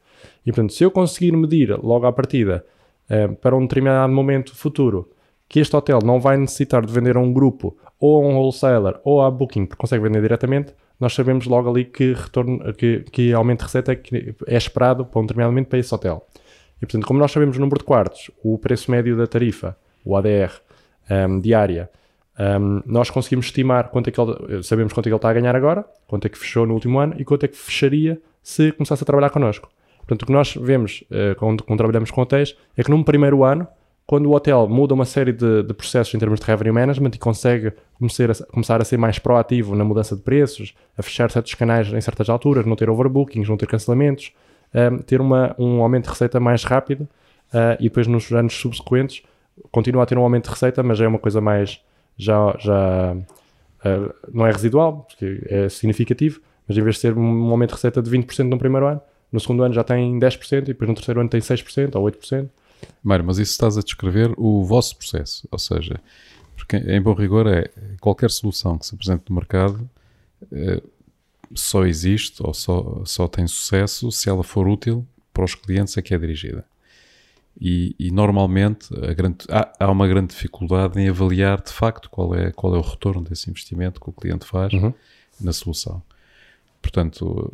[0.46, 2.66] E portanto, se eu conseguir medir logo à partida,
[3.40, 5.10] para um determinado momento futuro,
[5.48, 9.00] que este hotel não vai necessitar de vender a um grupo ou a um wholesaler
[9.04, 13.34] ou à Booking, porque consegue vender diretamente, nós sabemos logo ali que, retorno, que, que
[13.34, 14.00] aumento de receita é,
[14.48, 16.28] é esperado para um determinado momento para esse hotel.
[16.78, 20.16] E portanto, como nós sabemos o número de quartos, o preço médio da tarifa, o
[20.16, 20.52] ADR,
[21.10, 21.90] um, diária,
[22.40, 25.34] um, nós conseguimos estimar quanto é que ele, sabemos quanto é que ele está a
[25.34, 28.72] ganhar agora, quanto é que fechou no último ano e quanto é que fecharia se
[28.72, 29.70] começasse a trabalhar connosco.
[30.00, 33.44] Portanto, o que nós vemos uh, quando, quando trabalhamos com hotéis é que num primeiro
[33.44, 33.68] ano
[34.08, 37.17] quando o hotel muda uma série de, de, processos em termos de revenue management e
[37.20, 41.54] consegue começar a, começar a, ser mais proativo na mudança de preços, a fechar certos
[41.56, 44.32] canais em certas alturas, não ter overbookings, não ter cancelamentos,
[44.74, 49.24] um, ter uma, um aumento de receita mais rápido uh, e depois nos anos subsequentes
[49.72, 51.82] continua a ter um aumento de receita, mas é uma coisa mais
[52.17, 57.52] já, já uh, não é residual, porque é significativo, mas em vez de ser um
[57.52, 59.02] aumento de receita de 20% no primeiro ano,
[59.34, 62.48] no segundo ano já tem 10% e depois no terceiro ano tem 6% ou 8%.
[63.04, 66.00] Mário, mas isso estás a descrever o vosso processo, ou seja,
[66.56, 69.90] porque em bom rigor é qualquer solução que se apresente no mercado
[70.52, 70.82] é,
[71.54, 76.02] só existe ou só, só tem sucesso se ela for útil para os clientes a
[76.02, 76.66] que é dirigida.
[77.60, 82.52] E, e normalmente grande, há, há, uma grande dificuldade em avaliar de facto qual é,
[82.52, 84.94] qual é o retorno desse investimento que o cliente faz uhum.
[85.42, 86.02] na solução.
[86.82, 87.52] Portanto,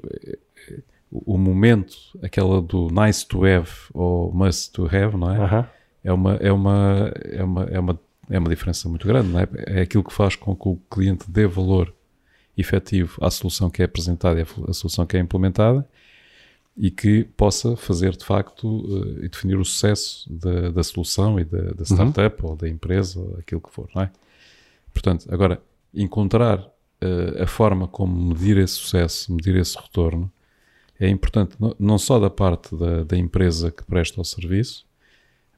[1.13, 5.39] o momento, aquela do nice to have ou must to have, não é?
[5.39, 5.65] Uhum.
[6.04, 7.99] É, uma, é, uma, é, uma, é, uma,
[8.32, 9.47] é uma diferença muito grande, não é?
[9.67, 11.93] É aquilo que faz com que o cliente dê valor
[12.58, 15.88] efetivo à solução que é apresentada e à solução que é implementada
[16.76, 21.45] e que possa fazer de facto uh, e definir o sucesso da, da solução e
[21.45, 22.49] da, da startup uhum.
[22.49, 24.12] ou da empresa, ou aquilo que for, não é?
[24.91, 25.62] Portanto, agora,
[25.93, 30.32] encontrar uh, a forma como medir esse sucesso, medir esse retorno,
[31.03, 34.85] é importante não só da parte da, da, empresa que presta o serviço,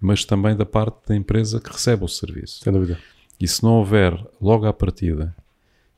[0.02, 2.64] mas também da parte da empresa que recebe o serviço.
[2.64, 2.98] Sem dúvida.
[3.40, 5.36] E se não houver, logo à partida,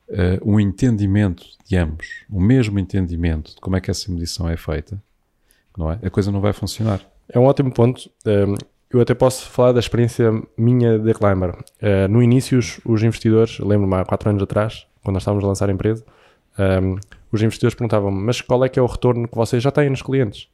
[0.08, 4.56] uh, um entendimento de ambos, o mesmo entendimento de como é que essa medição é
[4.56, 5.02] feita,
[5.76, 5.98] não é?
[6.02, 7.00] a coisa não vai funcionar.
[7.28, 8.10] É um ótimo ponto.
[8.26, 8.54] Um,
[8.90, 11.50] eu até posso falar da experiência minha da Climber.
[11.50, 15.48] Uh, no início, os, os investidores, lembro-me há 4 anos atrás, quando nós estávamos a
[15.48, 16.04] lançar a empresa,
[16.58, 16.96] um,
[17.30, 20.02] os investidores perguntavam-me, mas qual é que é o retorno que vocês já têm nos
[20.02, 20.48] clientes?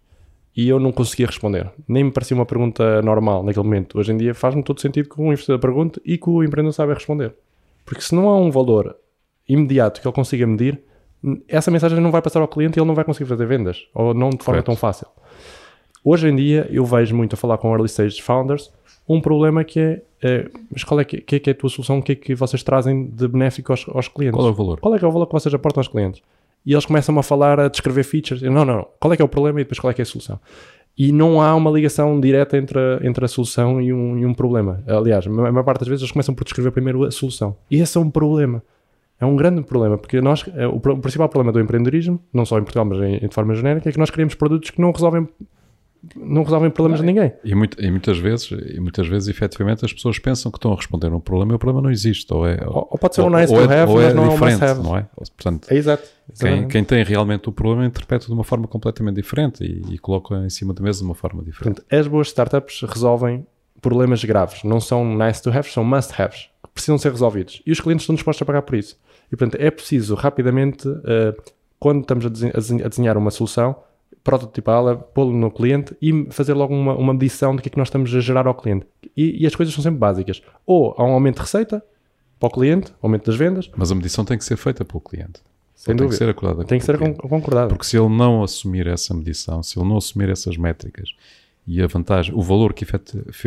[0.56, 1.70] E eu não conseguia responder.
[1.86, 3.98] Nem me parecia uma pergunta normal naquele momento.
[3.98, 6.94] Hoje em dia faz-me todo sentido que o investidor pergunte e que o empreendedor saiba
[6.94, 7.34] responder.
[7.84, 8.96] Porque se não há um valor
[9.48, 10.80] imediato que ele consiga medir,
[11.48, 13.88] essa mensagem não vai passar ao cliente e ele não vai conseguir fazer vendas.
[13.94, 14.66] Ou não de forma Correto.
[14.66, 15.06] tão fácil.
[16.04, 18.70] Hoje em dia eu vejo muito a falar com early stage founders
[19.08, 21.98] um problema que é, é mas qual é que, que, é é a tua solução?
[21.98, 24.36] O que é que vocês trazem de benéfico aos, aos clientes?
[24.36, 24.80] Qual é o valor?
[24.80, 26.22] Qual é que é o valor que vocês aportam aos clientes?
[26.64, 28.42] E eles começam a falar, a descrever features.
[28.42, 28.88] Não, não, não.
[28.98, 30.40] Qual é que é o problema e depois qual é que é a solução?
[30.96, 34.32] E não há uma ligação direta entre a, entre a solução e um, e um
[34.32, 34.82] problema.
[34.86, 37.56] Aliás, a maior parte das vezes eles começam por descrever primeiro a solução.
[37.70, 38.62] E esse é um problema.
[39.20, 42.58] É um grande problema, porque nós, é, o, o principal problema do empreendedorismo, não só
[42.58, 45.28] em Portugal, mas em, de forma genérica, é que nós criamos produtos que não resolvem
[46.16, 47.32] não resolvem problemas de ninguém.
[47.44, 50.76] E, muito, e, muitas vezes, e muitas vezes, efetivamente, as pessoas pensam que estão a
[50.76, 52.32] responder a um problema e o problema não existe.
[52.32, 54.28] Ou, é, ou, ou pode ser um nice ou, to é have, ou é, não
[54.28, 55.06] diferente, é um não é?
[55.14, 56.08] Portanto, é exato.
[56.38, 60.34] Quem, quem, tem realmente o problema interpreta de uma forma completamente diferente e, e coloca
[60.36, 61.76] em cima da mesa de uma forma diferente.
[61.76, 63.46] Portanto, as boas startups resolvem
[63.80, 64.64] problemas graves.
[64.64, 66.48] Não são nice to have, são must haves.
[66.72, 67.62] Precisam ser resolvidos.
[67.66, 68.98] E os clientes estão dispostos a pagar por isso.
[69.30, 71.34] E, portanto, é preciso rapidamente, uh,
[71.78, 73.76] quando estamos a desenhar uma solução,
[74.24, 77.88] prototipá-la, pô-lo no cliente e fazer logo uma, uma medição do que é que nós
[77.88, 78.86] estamos a gerar ao cliente.
[79.14, 80.42] E, e, as coisas são sempre básicas.
[80.66, 81.84] Ou há um aumento de receita
[82.40, 83.70] para o cliente, aumento das vendas.
[83.76, 85.40] Mas a medição tem que ser feita pelo cliente.
[85.74, 86.64] Sem tem que ser acordada.
[86.64, 87.68] Tem que ser concordada.
[87.68, 91.10] Porque se ele não assumir essa medição, se ele não assumir essas métricas
[91.66, 92.84] e a vantagem, o valor que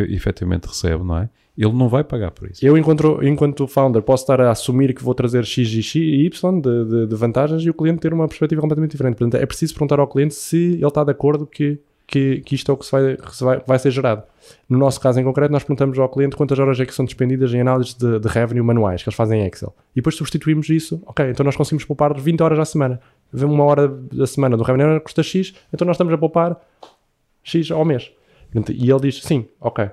[0.10, 1.30] efetivamente recebe, não é?
[1.58, 2.63] Ele não vai pagar por isso.
[2.63, 6.86] Eu, enquanto, enquanto founder, posso estar a assumir que vou trazer X e Y de,
[6.86, 9.17] de, de, vantagens e o cliente ter uma perspectiva completamente diferente.
[9.17, 12.71] Portanto, é preciso perguntar ao cliente se ele está de acordo que, que, que isto
[12.71, 14.21] é o que, se vai, que se vai, vai ser gerado.
[14.69, 17.51] No nosso caso em concreto, nós perguntamos ao cliente quantas horas é que são despendidas
[17.51, 19.75] em análise de, de revenue manuais que eles fazem em Excel.
[19.93, 21.01] E depois substituímos isso.
[21.08, 22.99] Ok, então nós conseguimos poupar 20 horas à semana.
[23.34, 26.56] vê uma hora da semana do revenue custa X, então nós estamos a poupar
[27.47, 28.12] X ao mês.
[28.51, 29.89] Portanto, E ele diz, sim, ok.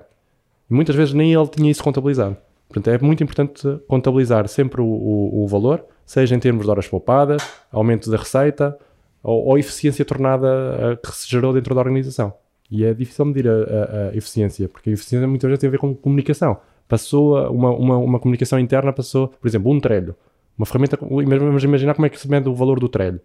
[0.69, 2.35] Muitas vezes nem ele tinha isso contabilizado.
[2.67, 6.87] Portanto, é muito importante contabilizar sempre o, o- o valor, seja em termos de horas
[6.87, 7.41] poupadas,
[7.71, 8.77] aumento da receita
[9.23, 10.47] ou, ou eficiência tornada
[10.79, 12.33] eh, que se gerou dentro da organização.
[12.69, 15.71] E é difícil medir a, a- a eficiência, porque a eficiência muitas vezes tem a
[15.71, 16.57] ver com comunicação.
[16.87, 20.15] Passou uma, uma, uma comunicação interna, passou, por exemplo, um trelho.
[20.57, 23.19] Uma ferramenta, vamos imaginar como é que se mede o valor do trelho.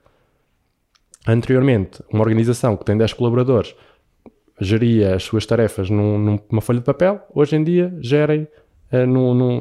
[1.26, 3.74] Anteriormente, uma organização que tem 10 colaboradores
[4.60, 8.46] geria as suas tarefas num- num- numa folha de papel, hoje em dia gerem
[8.92, 9.60] eh, num, num-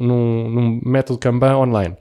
[0.50, 1.96] num- método Kanban online.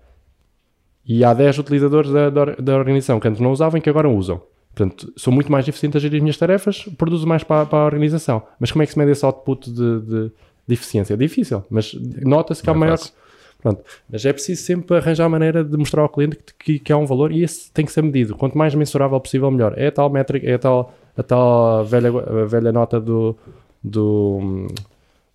[1.05, 4.07] E há 10 utilizadores da, da, da organização que antes não usavam e que agora
[4.09, 4.41] usam.
[4.75, 7.85] Portanto, sou muito mais eficiente a gerir as minhas tarefas, produzo mais para, para a
[7.85, 8.43] organização.
[8.59, 10.31] Mas como é que se mede esse output de, de,
[10.67, 11.15] de eficiência?
[11.15, 12.97] É difícil, mas nota-se que há é maior.
[12.97, 13.13] fácil.
[13.61, 13.83] Pronto.
[14.09, 16.97] Mas é preciso sempre arranjar a maneira de mostrar ao cliente que, que, que há
[16.97, 18.35] um valor e esse tem que ser medido.
[18.37, 19.73] Quanto mais mensurável possível, melhor.
[19.75, 23.35] É a tal métrica, é a tal, a tal velha, a velha nota do.
[23.83, 24.39] do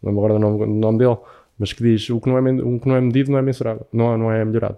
[0.02, 1.16] não lembro agora do nome, do nome dele,
[1.58, 3.86] mas que diz o que não é, o que não é medido não é mensurável,
[3.92, 4.76] não, não é melhorado.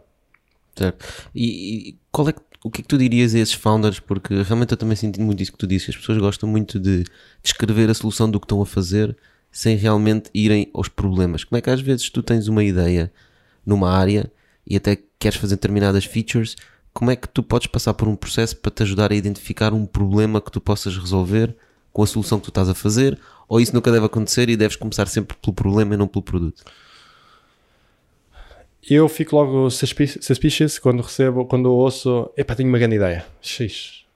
[0.77, 1.05] Certo.
[1.35, 3.99] E, e qual é que- o que é que tu dirias a esses founders?
[4.01, 5.91] Porque realmente eu também senti muito isso que tu disse.
[5.91, 7.05] As pessoas gostam muito de
[7.43, 9.17] descrever a solução do que estão a fazer
[9.51, 11.45] sem realmente irem aos problemas.
[11.45, 13.11] Como é que às vezes tu tens uma ideia
[13.65, 14.31] numa área
[14.67, 16.57] e até queres fazer determinadas features,
[16.97, 19.85] como é que tu podes passar por um processo para te ajudar a identificar um
[19.85, 21.55] problema que tu possas resolver
[21.93, 23.19] com a solução que tu estás a fazer?
[23.47, 26.65] Ou isso nunca deve acontecer e deves começar sempre pelo problema e não pelo produto?
[28.89, 33.27] Eu fico logo suspi- suspicious quando recebo, quando ouço, epá, tenho uma grande ideia.
[33.43, 34.07] X.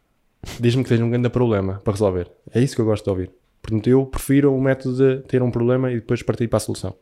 [0.58, 2.30] Diz-me que tens um grande problema para resolver.
[2.50, 3.30] É isso que eu gosto de ouvir.
[3.60, 6.94] Portanto, eu prefiro o método de ter um problema e depois partir para a solução.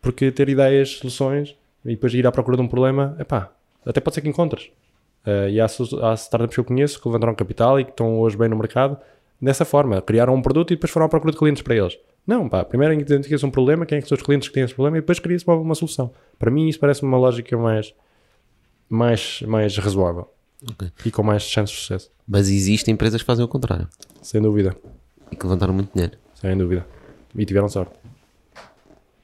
[0.00, 3.52] Porque ter ideias, soluções e depois ir à procura de um problema, epá,
[3.84, 4.70] até pode ser que encontres.
[5.26, 8.36] Eh, e há, há startups que eu conheço que levantaram capital e que estão hoje
[8.36, 8.96] bem no mercado
[9.42, 10.00] dessa forma.
[10.00, 11.98] Criaram um produto e depois foram à procura de clientes para eles.
[12.26, 14.74] Não, pá, primeiro identifica-se um problema, quem é que são os clientes que têm esse
[14.74, 16.10] problema e depois cria-se uma, uma solução.
[16.38, 17.94] Para mim isso parece uma lógica mais,
[18.88, 20.28] mais, mais razoável
[20.70, 20.90] Ok.
[21.04, 22.10] e com mais chances de sucesso.
[22.26, 23.86] Mas existem empresas que fazem o contrário
[24.22, 24.76] Sem dúvida,
[25.30, 26.16] e que levantaram muito dinheiro.
[26.34, 26.84] sem dúvida.
[27.36, 27.92] E tiveram sorte.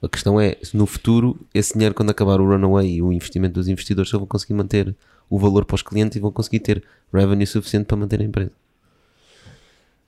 [0.03, 3.55] A questão é, se no futuro, esse dinheiro, quando acabar o runaway e o investimento
[3.55, 4.95] dos investidores, se vão conseguir manter
[5.35, 8.51] o valor para os clientes e vão conseguir ter revenue suficiente para manter a empresa.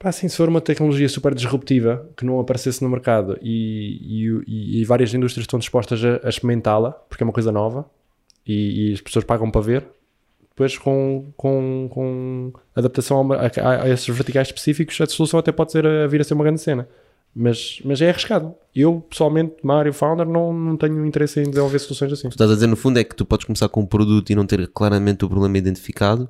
[0.01, 4.85] Assim, se for uma tecnologia super disruptiva que não aparecesse no mercado e, e- e-
[4.85, 7.89] várias indústrias estão dispostas a, a experimentá-la, porque é uma coisa nova
[8.47, 9.87] e, e as pessoas pagam para ver,
[10.51, 15.73] depois com, com, com adaptação a- a- a esses verticais específicos, a solução até pode
[15.73, 16.87] ser a vir a ser uma grande cena.
[17.35, 18.55] Mas, mas é arriscado.
[18.75, 22.29] Eu, pessoalmente, Mário Founder, não, não tenho interesse em desenvolver soluções assim.
[22.29, 24.31] O que estás a dizer, no fundo, é que tu podes começar com um produto
[24.31, 26.29] e não ter claramente o problema identificado,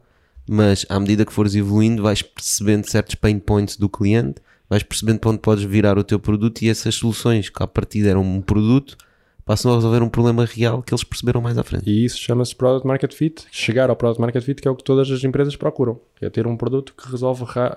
[0.49, 4.37] mas à medida que fores evoluindo, vais percebendo certos pain points do cliente,
[4.69, 8.11] vais percebendo para onde podes virar o teu produto e essas soluções que à partida
[8.11, 8.97] eram um produto
[9.45, 11.89] passam a resolver um problema real que eles perceberam mais à frente.
[11.89, 13.47] E isso chama-se Product Market Fit.
[13.51, 16.01] Chegar ao Product Market Fit, que é o que todas as empresas procuram.
[16.21, 17.71] É ter um produto que resolve ah,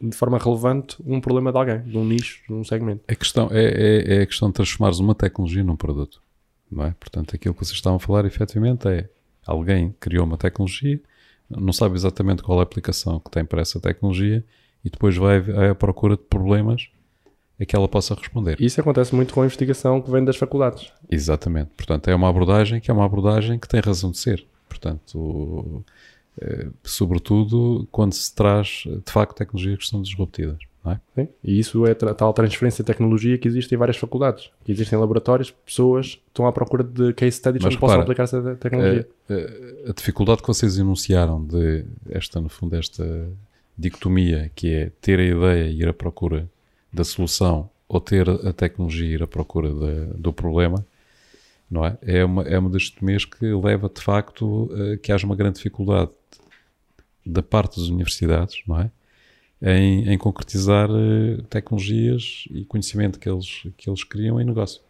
[0.00, 3.02] de forma relevante um problema de alguém, de um nicho, de um segmento.
[3.08, 6.20] A questão é, é, é a questão de transformares uma tecnologia num produto.
[6.70, 6.94] Não é?
[6.98, 9.08] Portanto, aquilo que vocês estavam a falar, efetivamente, é
[9.46, 11.00] alguém criou uma tecnologia,
[11.48, 14.44] não sabe exatamente qual é a aplicação que tem para essa tecnologia
[14.84, 15.38] e depois vai
[15.70, 16.88] à procura de problemas
[17.60, 18.56] a que ela possa responder.
[18.60, 20.92] Isso acontece muito com a investigação que vem das faculdades.
[21.10, 21.70] Exatamente.
[21.76, 24.44] Portanto, é uma abordagem que é uma abordagem que tem razão de ser.
[24.68, 25.84] Portanto,
[26.40, 30.58] eh, sobretudo quando se traz, de facto, tecnologias que são disruptivas.
[30.86, 30.98] É?
[31.14, 31.28] Sim?
[31.42, 34.50] E isso é a tal transferência de tecnologia que existe em várias faculdades.
[34.66, 38.24] Que existem laboratórios, pessoas que estão à procura de case studies Mas onde possam aplicar
[38.24, 39.08] essa tecnologia.
[39.88, 43.30] a dificuldade que vocês enunciaram de esta, no fundo, esta
[43.78, 46.46] dicotomia que é ter a ideia e ir à procura
[46.94, 50.84] da solução ou ter a tecnologia e ir à procura da- do problema,
[51.70, 51.98] não é?
[52.02, 55.56] É uma, é uma das dicotomias que leva, de facto, a que haja uma grande
[55.56, 56.10] dificuldade
[57.24, 58.90] da parte das universidades, não é?
[59.62, 64.82] Em, em concretizar eh, tecnologias e conhecimento que eles, que eles criam em negócio.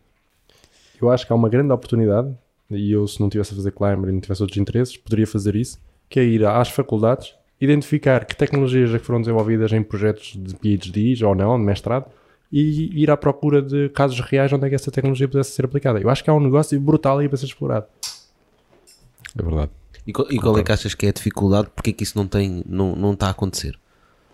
[1.01, 2.35] Eu acho que há uma grande oportunidade,
[2.71, 5.55] e eu, se não tivesse a fazer Climber e não tivesse outros interesses, poderia fazer
[5.55, 10.37] isso, que é ir às faculdades, identificar que tecnologias é que foram desenvolvidas em projetos
[10.37, 12.07] de PhDs ou não, de mestrado,
[12.53, 16.01] e ir à procura de casos reais onde é que essa tecnologia pudesse ser aplicada.
[16.01, 17.87] Eu acho que há um negócio brutal aí para ser explorado.
[19.38, 19.71] É verdade.
[20.07, 21.69] E, qual- e qual é que achas que é a dificuldade?
[21.75, 23.79] Porque é que isso não, tem, não, não está a acontecer?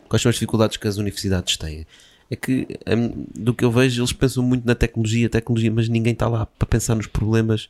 [0.08, 1.86] Quais são as dificuldades que as universidades têm?
[2.30, 6.12] É que, hum, do que eu vejo, eles pensam muito na tecnologia, tecnologia, mas ninguém
[6.12, 7.68] está lá para pensar nos problemas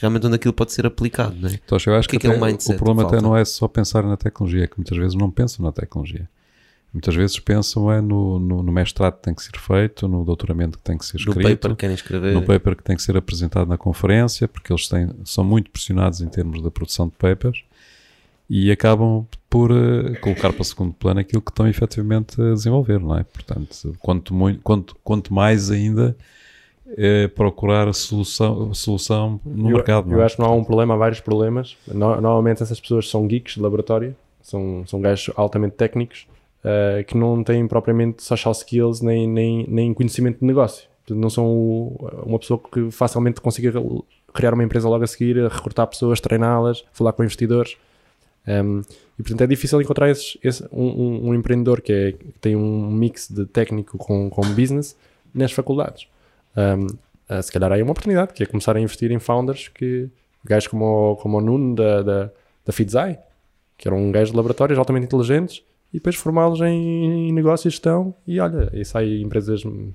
[0.00, 1.52] realmente onde aquilo pode ser aplicado, não é?
[1.64, 4.02] Então, eu acho que que, é o mindset o problema até não é só pensar
[4.04, 6.28] na tecnologia, é que muitas vezes não pensam na tecnologia.
[6.92, 10.78] Muitas vezes pensam é no, no, no mestrado que tem que ser feito, no doutoramento
[10.78, 12.34] que tem que ser No escrito, paper que querem escrever.
[12.34, 16.22] no paper que tem que ser apresentado na conferência, porque eles têm, são muito pressionados
[16.22, 17.62] em termos da produção de papers
[18.48, 22.98] e acabam por eh, colocar para o segundo plano aquilo que estão efetivamente a desenvolver,
[23.00, 23.22] não é?
[23.24, 26.16] Portanto, quanto, mui- quanto, quanto mais ainda
[26.96, 30.08] eh, procurar a solução, solução no eu, mercado.
[30.10, 30.26] eu não é?
[30.26, 31.76] acho que não há um problema, há vários problemas.
[31.86, 36.26] No- normalmente essas pessoas são geeks de laboratório, são, são gajos altamente técnicos
[36.64, 40.88] eh, que não têm propriamente social skills nem, nem, nem conhecimento de negócio.
[41.06, 43.72] Portanto, não são o- uma pessoa que facilmente consiga
[44.34, 47.76] criar uma empresa logo a seguir, recrutar pessoas, treiná-las, falar com investidores.
[48.46, 48.80] Um,
[49.18, 52.56] e portanto é difícil encontrar esses- esse- um, um- um empreendedor que, é- que tem
[52.56, 54.96] um mix de técnico com, com business
[55.34, 56.06] nas faculdades.
[56.56, 56.86] Um,
[57.28, 60.08] ah, se calhar há aí uma oportunidade, que é começar a investir em founders que
[60.44, 62.30] gajos como, o- como o Nuno da, da,
[62.64, 63.18] da Fidzai,
[63.76, 67.70] que eram um gajo de laboratórios altamente inteligentes, e depois formá-los em, em negócio e
[67.70, 69.92] gestão, e olha, e sai empresas hum,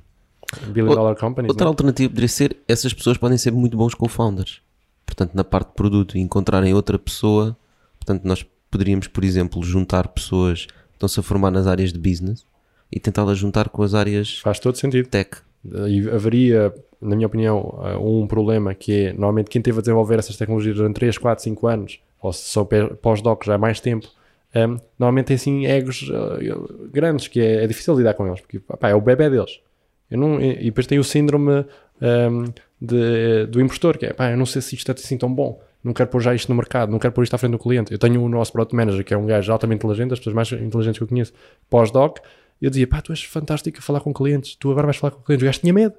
[0.68, 1.50] billion dollar companies.
[1.50, 1.74] Outra não é?
[1.74, 4.62] alternativa poderia ser, essas pessoas podem ser muito bons co-founders.
[5.06, 7.56] Portanto, na parte de produto, e encontrarem outra pessoa.
[8.00, 12.46] Portanto, nós poderíamos, por exemplo, juntar pessoas que estão-se a formar nas áreas de business
[12.92, 15.08] e tentá-las juntar com as áreas Faz todo sentido.
[15.10, 15.38] tech.
[15.66, 20.20] E haveria, na minha opinião, eh, um problema que é, normalmente, quem teve a desenvolver
[20.20, 22.68] essas tecnologias durante 3, 4, 5 anos, ou se são
[23.02, 24.08] pós-doc já há mais tempo,
[24.54, 26.54] ehm, normalmente tem assim egos eh,
[26.92, 29.60] grandes, que é, é difícil lidar com eles, porque é o bebê deles.
[30.12, 31.66] Eu não, e depois tem o síndrome
[32.02, 32.46] ehm,
[32.82, 35.60] de- do impostor, que é pá, eu não sei se isto é assim tão bom,
[35.84, 37.92] não quero pôr já isto no mercado, não quero pôr isto à frente do cliente.
[37.92, 40.52] Eu tenho o nosso product manager, que é um gajo altamente inteligente, as pessoas mais
[40.52, 41.34] inteligentes que eu conheço,
[41.70, 42.20] pós-doc,
[42.62, 45.22] eu dizia, pá, tu és fantástico a falar com clientes, tu agora vais falar com
[45.22, 45.44] clientes.
[45.44, 45.94] O gajo tinha medo.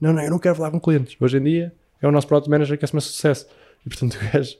[0.00, 1.16] Não, não, eu não quero falar com clientes.
[1.20, 3.46] Hoje em dia é o nosso product manager que é esse sucesso.
[3.84, 4.56] E portanto o gajo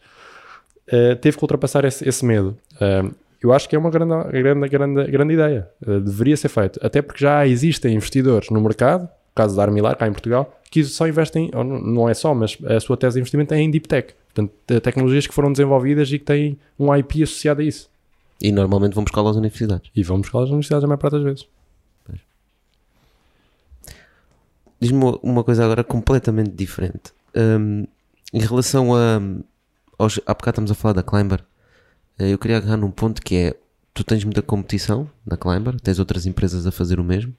[0.88, 2.56] eh, teve que ultrapassar esse, esse medo.
[2.80, 5.68] Um, eu acho que é uma grande, grande, grande, grande ideia.
[5.86, 6.80] Uh, deveria ser feito.
[6.84, 11.06] Até porque já existem investidores no mercado, caso da Armilar, cá em Portugal, que só
[11.06, 14.12] investem, ou não é só, mas a sua tese de investimento é em deep tech.
[14.34, 17.88] Portanto, te- tecnologias que foram desenvolvidas e que têm um IP associado a isso.
[18.40, 19.90] E normalmente vão buscar às universidades.
[19.94, 21.46] E vão buscar as universidades a maior parte das vezes.
[24.80, 27.12] Diz-me uma- coisa agora completamente diferente.
[27.34, 27.84] Hum,
[28.32, 29.20] em relação a.
[29.98, 31.44] Aos, há bocado estamos a falar da Climber.
[32.18, 33.56] Eh, Eu queria agarrar num ponto que é:
[33.92, 37.34] tu tens muita competição na Climber, tens outras empresas a fazer o mesmo,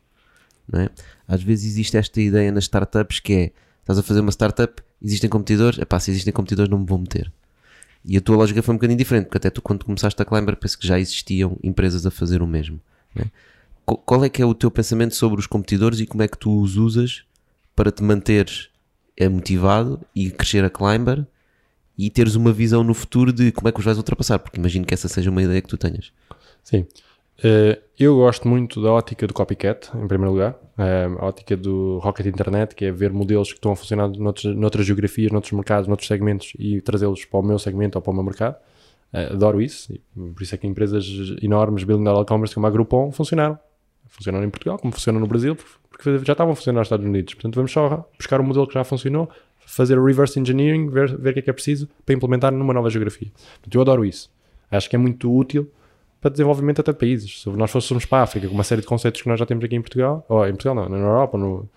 [0.68, 0.90] não é?
[1.28, 5.30] Às vezes existe esta ideia nas startups que é: estás a fazer uma startup, existem
[5.30, 7.32] competidores, epá, se existem competidores não me vou meter.
[8.06, 10.56] E a tua lógica foi um bocadinho diferente, porque até tu, quando começaste a Climber,
[10.56, 12.80] penso que já existiam empresas a fazer o mesmo.
[13.16, 13.26] é?
[13.86, 16.38] Co- Qual é que é o teu pensamento sobre os competidores e como é que
[16.38, 17.24] tu os usas
[17.76, 18.70] para te manteres
[19.18, 21.26] eh, motivado e crescer a Climber
[21.98, 24.40] e teres uma visão no futuro de como é que os vais ultrapassar?
[24.40, 26.12] Porque imagino que essa seja uma ideia que tu tenhas.
[26.64, 26.86] Sim.
[27.44, 30.56] Eh, eu gosto muito da ótica do copycat, em primeiro lugar.
[30.78, 34.56] Eh, a ótica do Rocket Internet, que é ver modelos que estão a funcionar noutras,
[34.56, 38.14] noutras geografias, noutros mercados, noutros segmentos e trazê-los para o meu segmento ou para o
[38.14, 38.56] meu mercado.
[39.14, 39.94] Eh, adoro isso.
[40.16, 41.06] Por isso é que empresas
[41.42, 43.58] enormes, billion dollar commerce como a Groupon funcionaram.
[44.08, 45.56] Funcionaram em Portugal, como funcionam no Brasil,
[45.90, 47.36] porque já estavam a funcionar nos Estados Unidos.
[47.36, 51.30] Portanto, vamos só buscar um modelo que já funcionou, fazer o reverse engineering, ver, ver
[51.30, 53.30] o que é que é preciso para implementar numa nova geografia.
[53.62, 54.32] Portanto, eu adoro isso.
[54.72, 55.70] Acho que é muito útil
[56.22, 57.42] para desenvolvimento até de países.
[57.42, 59.64] Se nós fôssemos para a África com uma série de conceitos que nós já temos
[59.64, 61.70] aqui em Portugal, ou em Portugal não, na Europa, no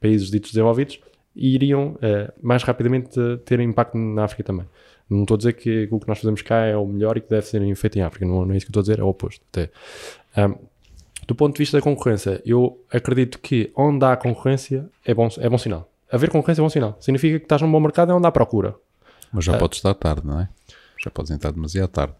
[0.00, 1.00] países ditos desenvolvidos,
[1.34, 4.66] iriam eh, mais rapidamente eh, ter impacto na África também.
[5.08, 7.28] Não estou a dizer que o que nós fazemos cá é o melhor e que
[7.28, 9.02] deve ser feito em África, não, não é isso que eu estou a dizer, é
[9.02, 9.42] o oposto.
[9.50, 9.70] Até.
[10.36, 10.54] Ahm,
[11.26, 15.48] do ponto de vista da concorrência, eu acredito que onde há concorrência é bom, é
[15.48, 15.90] bom sinal.
[16.10, 16.96] Haver concorrência é bom sinal.
[17.00, 18.74] Significa que estás num bom mercado é onde há procura.
[19.30, 20.48] Mas já podes estar tarde, não é?
[21.02, 22.14] Já podes entrar demasiado tarde.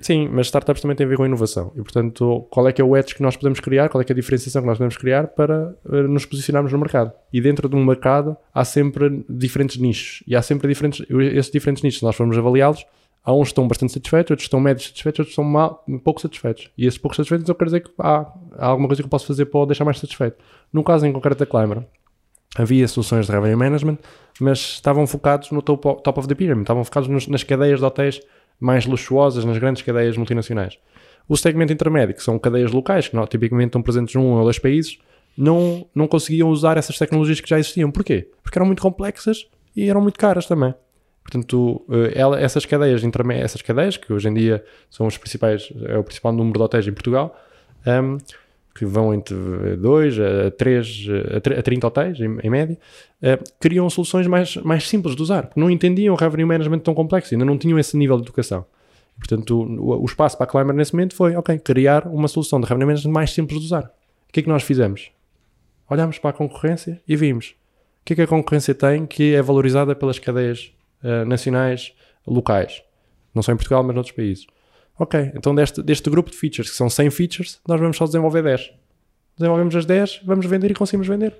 [0.00, 1.72] Sim, mas startups também têm a ver com inovação.
[1.76, 4.12] E, portanto, qual é que é o edge que nós podemos criar, qual é que
[4.12, 7.12] é a diferenciação que nós podemos criar para eh, nos posicionarmos no mercado.
[7.32, 10.22] E dentro de um mercado há sempre diferentes nichos.
[10.26, 11.06] E há sempre diferentes...
[11.08, 12.84] Esses diferentes nichos, se nós formos avaliá-los,
[13.24, 16.70] há uns que estão bastante satisfeitos, outros estão médios satisfeitos, outros estão mal, pouco satisfeitos.
[16.76, 19.26] E esses pouco satisfeitos eu quero dizer que há, há alguma coisa que eu posso
[19.26, 20.36] fazer para o deixar mais satisfeito.
[20.72, 21.86] No caso em concreto da Climber,
[22.56, 23.98] havia soluções de revenue management,
[24.40, 27.84] mas estavam focados no top, top of the pyramid, estavam focados nos- nas cadeias de
[27.86, 28.20] hotéis
[28.60, 30.78] mais luxuosas, nas grandes cadeias multinacionais.
[31.28, 34.58] O segmento intermédio, que são cadeias locais, que não- tipicamente estão presentes num ou dois
[34.58, 34.98] países,
[35.36, 37.90] não, não conseguiam usar essas tecnologias que já existiam.
[37.90, 38.28] Porquê?
[38.42, 40.74] Porque eram muito complexas e eram muito caras também.
[41.22, 43.02] Portanto, eh, ela- essas cadeias
[43.40, 46.86] essas cadeias, que hoje em dia são os principais, é o principal número de hotéis
[46.86, 47.34] em Portugal,
[47.86, 48.18] ehm,
[48.74, 49.36] que vão entre
[49.76, 51.06] 2 a 3
[51.58, 52.76] a 30 hotéis, em, em média,
[53.22, 55.50] uh, queriam soluções mais, mais simples de usar.
[55.54, 58.64] Não entendiam o revenue management tão complexo, ainda não tinham esse nível de educação.
[59.16, 62.66] Portanto, o, o espaço para a Climber nesse momento foi, ok, criar uma solução de
[62.66, 63.84] revenue management mais simples de usar.
[64.28, 65.10] O que é que nós fizemos?
[65.88, 67.54] Olhámos para a concorrência e vimos
[68.00, 70.70] o que é que a concorrência tem que é valorizada pelas cadeias
[71.02, 71.94] uh, nacionais
[72.26, 72.82] locais.
[73.34, 74.46] Não só em Portugal, mas noutros países.
[74.98, 78.42] Ok, então deste, deste grupo de features, que são 100 features, nós vamos só desenvolver
[78.42, 78.72] 10.
[79.36, 81.34] Desenvolvemos as 10, vamos vender e conseguimos vender.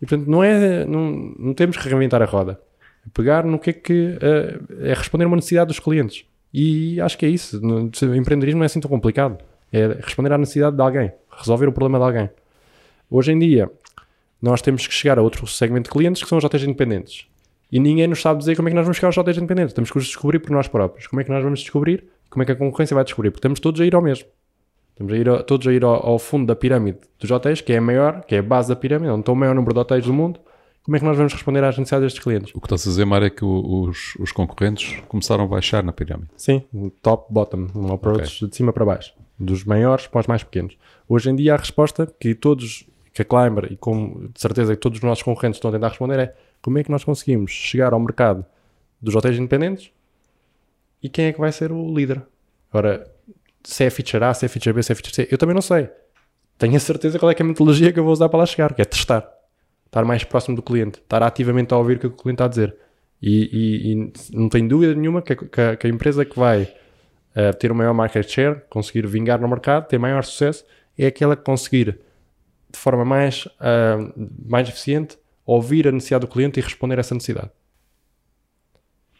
[0.00, 2.60] E portanto, não, é, não, não temos que reinventar a roda.
[3.04, 6.24] É pegar no que é que uh, é responder uma necessidade dos clientes.
[6.52, 7.60] E acho que é isso.
[7.60, 9.38] O empreendedorismo não é assim tão complicado.
[9.72, 12.30] É responder à necessidade de alguém, resolver o problema de alguém.
[13.10, 13.68] Hoje em dia,
[14.40, 17.26] nós temos que chegar a outro segmento de clientes que são os hotéis independentes.
[17.72, 19.74] E ninguém nos sabe dizer como é que nós vamos chegar aos hotéis independentes.
[19.74, 21.08] Temos que os descobrir por nós próprios.
[21.08, 22.04] Como é que nós vamos descobrir?
[22.30, 23.30] Como é que a concorrência vai descobrir?
[23.30, 24.28] Porque estamos todos a ir ao mesmo.
[24.90, 27.72] Estamos a ir a, todos a ir ao, ao, fundo da pirâmide dos hotéis, que
[27.72, 29.80] é a maior, que é a base da pirâmide, onde está o maior número de
[29.80, 30.38] hotéis do mundo.
[30.84, 32.54] Como é que nós vamos responder às necessidades destes clientes?
[32.54, 35.92] O que estás a dizer, Mário, é que os, os concorrentes começaram a baixar na
[35.92, 36.28] pirâmide.
[36.36, 36.62] Sim,
[37.02, 38.48] top, bottom, um approach okay.
[38.48, 40.76] de cima para baixo, dos maiores para os mais pequenos.
[41.08, 44.80] Hoje em dia a resposta que todos, que a Climber e com de certeza que
[44.80, 47.92] todos os nossos concorrentes estão a tentar responder é como é que nós conseguimos chegar
[47.92, 48.44] ao mercado
[49.00, 49.90] dos hotéis independentes
[51.04, 52.20] e quem é que vai ser o líder?
[52.72, 53.08] Ora,
[53.62, 55.62] se é feature A, se é feature B, se é feature C, eu também não
[55.62, 55.88] sei.
[56.58, 58.74] Tenho a certeza qual é, é a metodologia que eu vou usar para lá chegar,
[58.74, 59.30] que é testar
[59.94, 62.48] estar mais próximo do cliente, estar ativamente a ouvir o que o cliente está a
[62.48, 62.76] dizer.
[63.22, 67.56] E, e, e não tenho dúvida nenhuma que, que, que a empresa que vai uh,
[67.58, 70.64] ter o maior market share, conseguir vingar no mercado, ter maior sucesso,
[70.98, 72.00] é aquela que conseguir,
[72.70, 74.12] de forma mais, uh,
[74.44, 77.50] mais eficiente, ouvir a necessidade do cliente e responder a essa necessidade.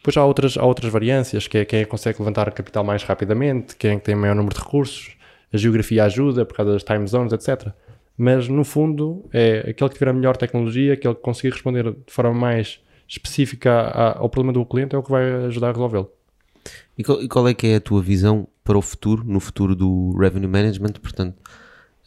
[0.05, 3.99] Depois há outras, há outras variâncias, que é quem consegue levantar capital mais rapidamente, quem
[3.99, 5.17] que tem maior número de recursos,
[5.51, 7.73] a geografia ajuda por causa das time zones, etc
[8.17, 12.13] mas no fundo é aquele que tiver a melhor tecnologia, aquele que conseguir responder de
[12.13, 13.73] forma mais específica
[14.17, 16.11] ao problema do cliente é o que vai ajudar a resolvê-lo.
[16.97, 19.75] E qual, e qual, é que é a tua visão para o futuro, no futuro
[19.75, 20.93] do revenue management?
[21.03, 21.37] Portanto,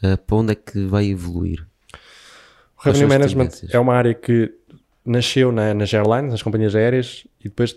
[0.01, 1.67] uh, para onde é que vai evoluir?
[2.79, 4.51] O revenue management é uma área que
[5.07, 7.75] nasceu na, nas airlines, nas companhias aéreas, e depois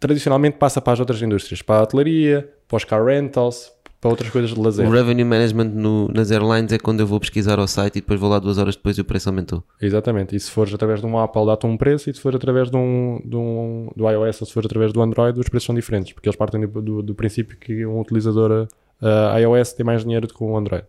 [0.00, 4.30] tradicionalmente passa para as outras indústrias, para a hotelaria, para os car rentals, para outras
[4.30, 4.86] coisas de lazer.
[4.86, 8.18] O revenue management no, nas airlines é quando eu vou pesquisar ao site e depois
[8.20, 9.64] vou lá duas horas depois e o preço aumentou.
[9.80, 10.36] Exatamente.
[10.36, 12.76] E se fores através de um Apple, dá-te um preço, e se for através de
[12.76, 16.12] um, de um do iOS ou se for através do Android, os preços são diferentes,
[16.12, 18.68] porque eles partem do, do, do princípio que um utilizador
[19.02, 20.84] uh, iOS tem mais dinheiro do que um Android.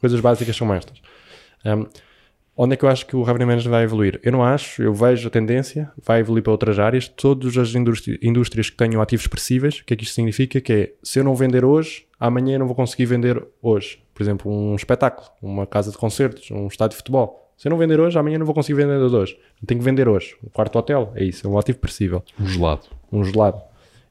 [0.00, 0.98] Coisas básicas são estas.
[1.64, 1.86] Um,
[2.54, 4.20] Onde é que eu acho que o revenue management vai evoluir?
[4.22, 7.08] Eu não acho, eu vejo a tendência, vai evoluir para outras áreas.
[7.08, 10.60] Todas as indústrias que tenham ativos expressíveis, o que é que isto significa?
[10.60, 14.02] Que é, se eu não vender hoje, amanhã eu não vou conseguir vender hoje.
[14.12, 17.50] Por exemplo, um espetáculo, uma casa de concertos, um estádio de futebol.
[17.56, 19.38] Se eu não vender hoje, amanhã não vou conseguir vender hoje.
[19.66, 20.36] Tenho que vender hoje.
[20.44, 22.22] Um quarto hotel, é isso, é um ativo expressível.
[22.38, 22.82] Um gelado.
[23.10, 23.62] Um gelado.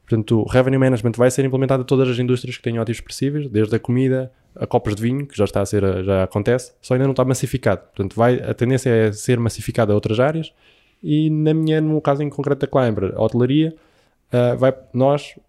[0.01, 3.47] Portanto, o revenue management vai ser implementado em todas as indústrias que tenham ativos expressíveis,
[3.47, 6.93] desde a comida, a copas de vinho, que já está a ser, já acontece, só
[6.93, 7.81] ainda não está massificado.
[7.81, 10.53] Portanto, vai, a tendência é ser massificado a outras áreas
[11.03, 13.75] e na minha, no caso em concreto da Climber, a hotelaria,
[14.31, 15.39] uh, vai, nós,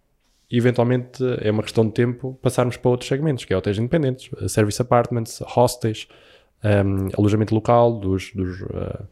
[0.51, 4.81] eventualmente, é uma questão de tempo, passarmos para outros segmentos, que é hotéis independentes, service
[4.81, 6.09] apartments, hostels,
[6.65, 8.33] um, alojamento local dos...
[8.35, 9.07] dos uh,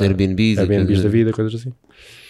[0.00, 1.70] Airbnbs, Airbnbs da vida, coisas assim.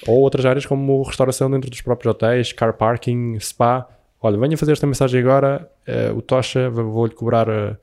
[0.09, 3.89] Ou outras áreas como restauração dentro dos próprios hotéis, car parking, spa,
[4.23, 7.77] olha, venha fazer esta mensagem agora, uh, o Tocha vou-lhe cobrar uh, eh,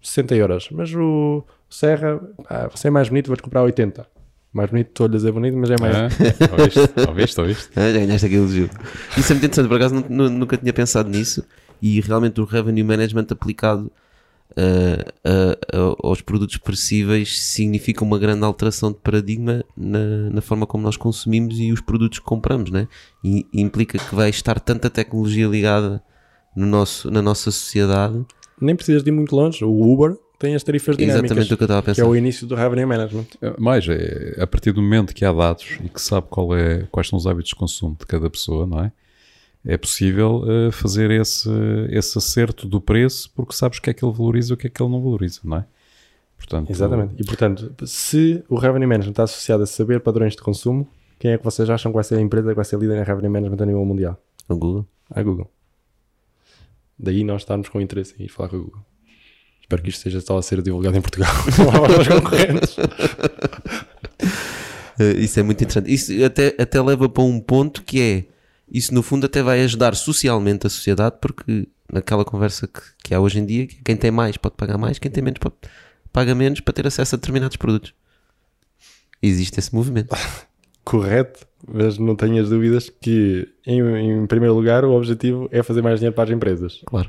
[0.00, 4.06] 60 euros, mas o Serra, ah, você é mais bonito, vou-te cobrar 80.
[4.52, 5.96] Mais bonito, estou a dizer bonito, mas é mais.
[5.96, 6.08] Ah,
[6.58, 7.70] ouviste, ouviste, ouviste.
[7.76, 8.70] Ah, já ganhaste aquele elogio.
[9.16, 11.44] Isso é muito interessante, por acaso nunca tinha pensado nisso
[11.80, 13.90] e realmente o revenue management aplicado
[14.56, 20.84] uh, uh, aos produtos perecíveis significa uma grande alteração de paradigma na, na, forma como
[20.84, 22.88] nós consumimos e os produtos que compramos, né?
[23.24, 26.02] E, e implica que vai estar tanta tecnologia ligada
[26.56, 28.24] no nosso, na nossa sociedade.
[28.60, 29.64] Nem precisas de ir muito longe.
[29.64, 31.24] O Uber tem as tarifas dinâmicas.
[31.24, 32.02] Exatamente o que eu estava a pensar.
[32.02, 33.26] Que é o início do revenue management.
[33.40, 36.86] É, mais, é, a partir do momento que há dados e que sabe qual é,
[36.90, 38.92] quais são os hábitos de consumo de cada pessoa, não é?
[39.64, 41.48] É possível uh, fazer esse,
[41.90, 44.66] esse acerto do preço porque sabes o que é que ele valoriza e o que
[44.66, 45.66] é que ele não valoriza, não é?
[46.36, 47.14] Portanto, Exatamente.
[47.18, 50.88] E portanto, se o revenue management está associado a saber padrões de consumo,
[51.18, 53.04] quem é que vocês acham que vai ser a empresa que vai ser líder em
[53.04, 54.20] revenue management a nível mundial?
[54.48, 54.84] A Google.
[55.08, 55.48] A Google.
[56.98, 58.82] Daí nós estamos com interesse em ir falar com a Google.
[59.60, 61.30] Espero que isto esteja só a ser divulgado em Portugal,
[61.96, 62.76] aos concorrentes.
[64.98, 65.92] Uh, isso é muito interessante.
[65.94, 68.31] Isso até, até leva para um ponto que é
[68.72, 73.20] isso no fundo até vai ajudar socialmente a sociedade porque naquela conversa que, que há
[73.20, 75.54] hoje em dia, que quem tem mais pode pagar mais, quem tem menos pode,
[76.10, 77.92] paga menos para ter acesso a determinados produtos.
[79.22, 80.16] Existe esse movimento.
[80.84, 86.00] Correto, mas não tenhas dúvidas que, em, em primeiro lugar, o objetivo é fazer mais
[86.00, 86.80] dinheiro para as empresas.
[86.86, 87.08] Claro.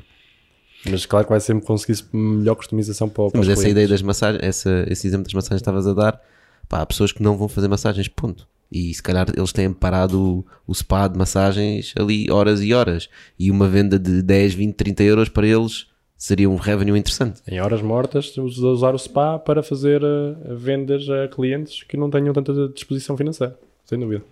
[0.88, 3.72] Mas claro que vai sempre conseguir melhor customização para, para Mas essa clientes.
[3.72, 6.20] ideia das massagens, essa, esse exemplo das massagens que estavas a dar,
[6.68, 8.46] pá, há pessoas que não vão fazer massagens, ponto.
[8.74, 13.08] E se calhar eles têm parado o, o spa de massagens ali horas e horas.
[13.38, 17.40] E uma venda de 10, 20, 30 euros para eles seria um revenue interessante.
[17.46, 22.10] Em horas mortas, us- usar o SPA para fazer eh, vendas a clientes que não
[22.10, 23.56] tenham tanta disposição financeira.
[23.84, 24.24] Sem dúvida.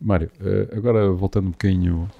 [0.00, 2.10] Mário, eh, agora voltando um bocadinho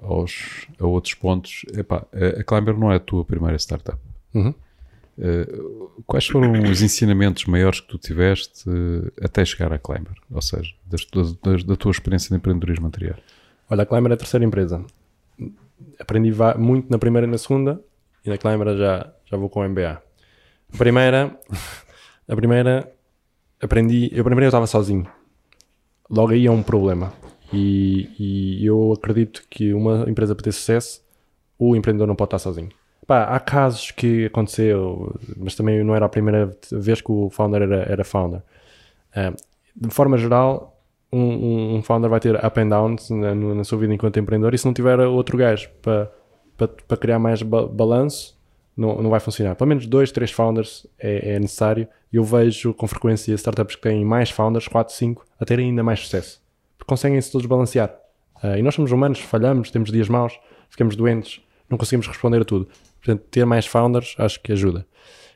[0.00, 3.98] aos, a outros pontos, epá, a a Climber não é a tua primeira startup.
[4.34, 4.54] Uhum.
[5.18, 5.46] Eh,
[6.06, 10.14] quais foram os ensinamentos maiores que tu tiveste eh, até chegar à Climber?
[10.30, 10.74] Ou seja,
[11.66, 13.18] da tua experiência de empreendedorismo anterior?
[13.70, 14.84] Olha, a Climber é a terceira empresa.
[15.98, 17.80] Aprendi muito na primeira e na segunda,
[18.24, 20.02] e na Climber já, já vou com o MBA.
[20.72, 21.38] A primeira,
[22.28, 22.92] a primeira,
[23.62, 25.06] aprendi, eu primeiro eu estava sozinho.
[26.10, 27.12] Logo aí é um problema.
[27.52, 31.02] E, e eu acredito que uma empresa para ter sucesso,
[31.56, 32.70] o empreendedor não pode estar sozinho.
[33.06, 37.62] Pá, há casos que aconteceu, mas também não era a primeira vez que o founder
[37.62, 38.42] era, era founder.
[39.76, 40.80] De forma geral,
[41.12, 44.58] um, um- founder vai ter up and downs na, na sua vida enquanto empreendedor e
[44.58, 46.10] se não tiver outro gajo para,
[46.56, 48.38] para, criar mais ba- balanço,
[48.76, 49.54] não, não vai funcionar.
[49.54, 53.82] Pelo menos dois, três founders é, é necessário e eu vejo com frequência startups que
[53.82, 56.40] têm mais founders, 4, 5, a terem ainda mais sucesso.
[56.78, 57.94] Porque conseguem-se todos balancear.
[58.42, 60.38] Ah, e nós somos humanos, falhamos, temos dias maus,
[60.68, 62.68] ficamos doentes, não conseguimos responder a tudo.
[63.04, 64.86] Portanto, ter mais founders acho que ajuda.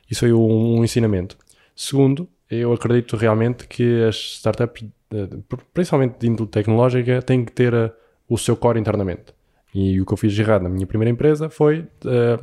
[0.09, 1.37] Isso foi um, um ensinamento.
[1.75, 5.27] Segundo, eu acredito realmente que as startups, eh,
[5.71, 7.91] principalmente de índole tecnológica, têm que ter eh,
[8.27, 9.33] o seu core internamente.
[9.73, 11.85] E o que eu fiz de errado na minha primeira empresa foi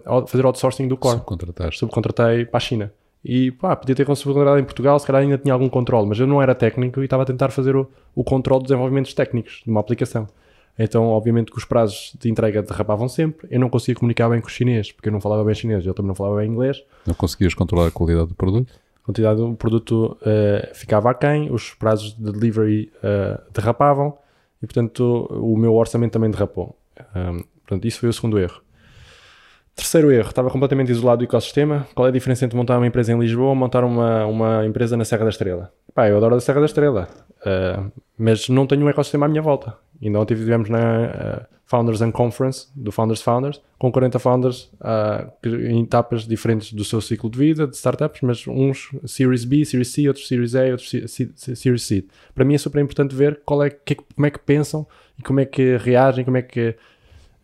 [0.04, 1.16] out- fazer outsourcing do core.
[1.16, 1.80] Subcontrataste.
[1.80, 2.92] Subcontratei para a China.
[3.24, 6.26] E pá, podia ter subcontratado em Portugal, se calhar ainda tinha algum controle, mas eu
[6.28, 9.70] não era técnico e estava a tentar fazer o, o controle dos desenvolvimentos técnicos de
[9.72, 10.28] uma aplicação.
[10.78, 13.48] Então, obviamente, que os prazos de entrega derrapavam sempre.
[13.50, 15.94] Eu não conseguia comunicar bem com os chineses, porque eu não falava bem chinês, ele
[15.94, 16.82] também não falava bem inglês.
[17.06, 18.72] Não conseguias controlar a qualidade do produto?
[19.02, 24.18] A quantidade do produto eh, ficava aquém, os prazos de delivery eh, derrapavam
[24.62, 26.76] e, portanto, o meu orçamento também derrapou.
[27.14, 28.60] Um, portanto, isso foi o segundo erro.
[29.76, 31.86] Terceiro erro, estava completamente isolado do ecossistema.
[31.94, 34.96] Qual é a diferença entre montar uma empresa em Lisboa ou montar uma, uma empresa
[34.96, 35.70] na Serra da Estrela?
[35.94, 37.08] Pá, eu adoro a Serra da Estrela,
[37.44, 37.78] eh,
[38.18, 39.76] mas não tenho um ecossistema à minha volta.
[40.02, 44.70] Ainda ontem tivemos na eh, Founders and Conference, do Founders Founders, com 40 founders
[45.42, 49.64] que- em etapas diferentes do seu ciclo de vida, de startups, mas uns Series B,
[49.64, 50.88] Series C, outros Series A, outros
[51.36, 52.04] Series C.
[52.34, 53.70] Para mim é super importante ver qual é,
[54.14, 54.86] como é que pensam
[55.18, 56.76] e como é que reagem, como é que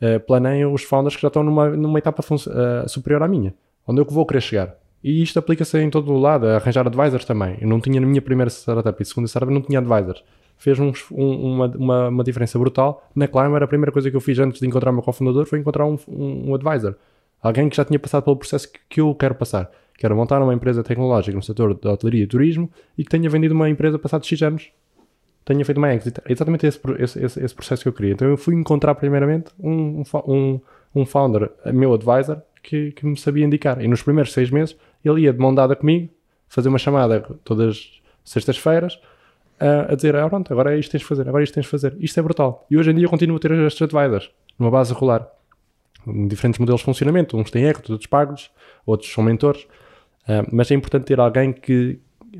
[0.00, 3.52] eh, planeiam os founders que já estão numa, numa etapa eh, superior à minha.
[3.86, 4.76] Onde eu que vou querer chegar?
[5.02, 7.56] E isto aplica-se em todo o lado, a arranjar advisors também.
[7.60, 10.22] Eu não tinha na minha primeira startup e segunda startup, não tinha advisors.
[10.62, 13.04] Fez uns- um- uma, uma, uma diferença brutal.
[13.16, 15.58] Na Climber, a primeira coisa que eu fiz antes de encontrar o meu cofundador foi
[15.58, 16.94] encontrar um, um, um advisor.
[17.42, 19.68] Alguém que já tinha passado pelo processo que, que eu quero passar.
[19.98, 23.54] Quero montar uma empresa tecnológica no setor da hotelaria e turismo e que tenha vendido
[23.54, 24.70] uma empresa passados X anos
[25.44, 26.20] tenha feito uma exit.
[26.24, 28.12] É exatamente esse, esse, esse, processo que eu queria.
[28.12, 30.60] Então eu fui encontrar primeiramente um, um, um,
[30.94, 33.82] um founder, meu advisor, que, que me sabia indicar.
[33.82, 36.08] E nos primeiros seis meses ele ia de mão dada comigo,
[36.48, 39.00] fazer uma chamada todas sextas-feiras,
[39.62, 41.64] a, a dizer, ah, pronto, agora é isto tens de fazer, agora é isto tens
[41.64, 41.96] de fazer.
[42.00, 42.66] Isto é brutal.
[42.70, 45.26] E hoje em dia eu continuo a ter estes advisors, numa base regular.
[46.06, 47.36] Em diferentes modelos de funcionamento.
[47.36, 48.50] Uns têm equity, outros pagos,
[48.84, 49.66] outros são mentores.
[50.28, 51.98] Ah, mas é importante ter alguém que,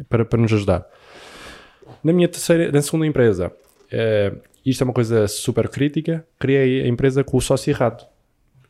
[0.09, 0.87] para, para nos ajudar.
[2.03, 3.53] Na minha terceira, na segunda empresa,
[3.91, 4.33] eh,
[4.65, 8.07] isto é uma coisa super crítica, criei a empresa com o sócio errado.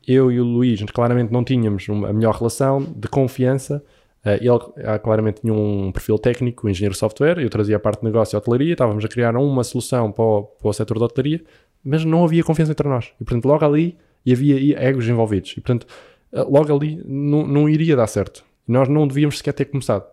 [0.07, 3.85] Eu e o Luís claramente não tínhamos uma, a melhor relação de confiança.
[4.25, 8.01] Eh, ele ah, claramente tinha um perfil técnico, engenheiro de software, eu trazia a parte
[8.01, 11.07] de negócio e hotelaria, estávamos a criar uma solução para o, para o setor da
[11.07, 11.43] hotelaria,
[11.85, 13.13] mas não havia confiança entre nós.
[13.21, 13.99] E portanto, logo ali
[14.31, 15.53] havia egos envolvidos.
[15.53, 15.87] E portanto,
[16.33, 18.45] eh, logo ali não, iria dar certo.
[18.67, 20.05] Nós não devíamos sequer ter começado.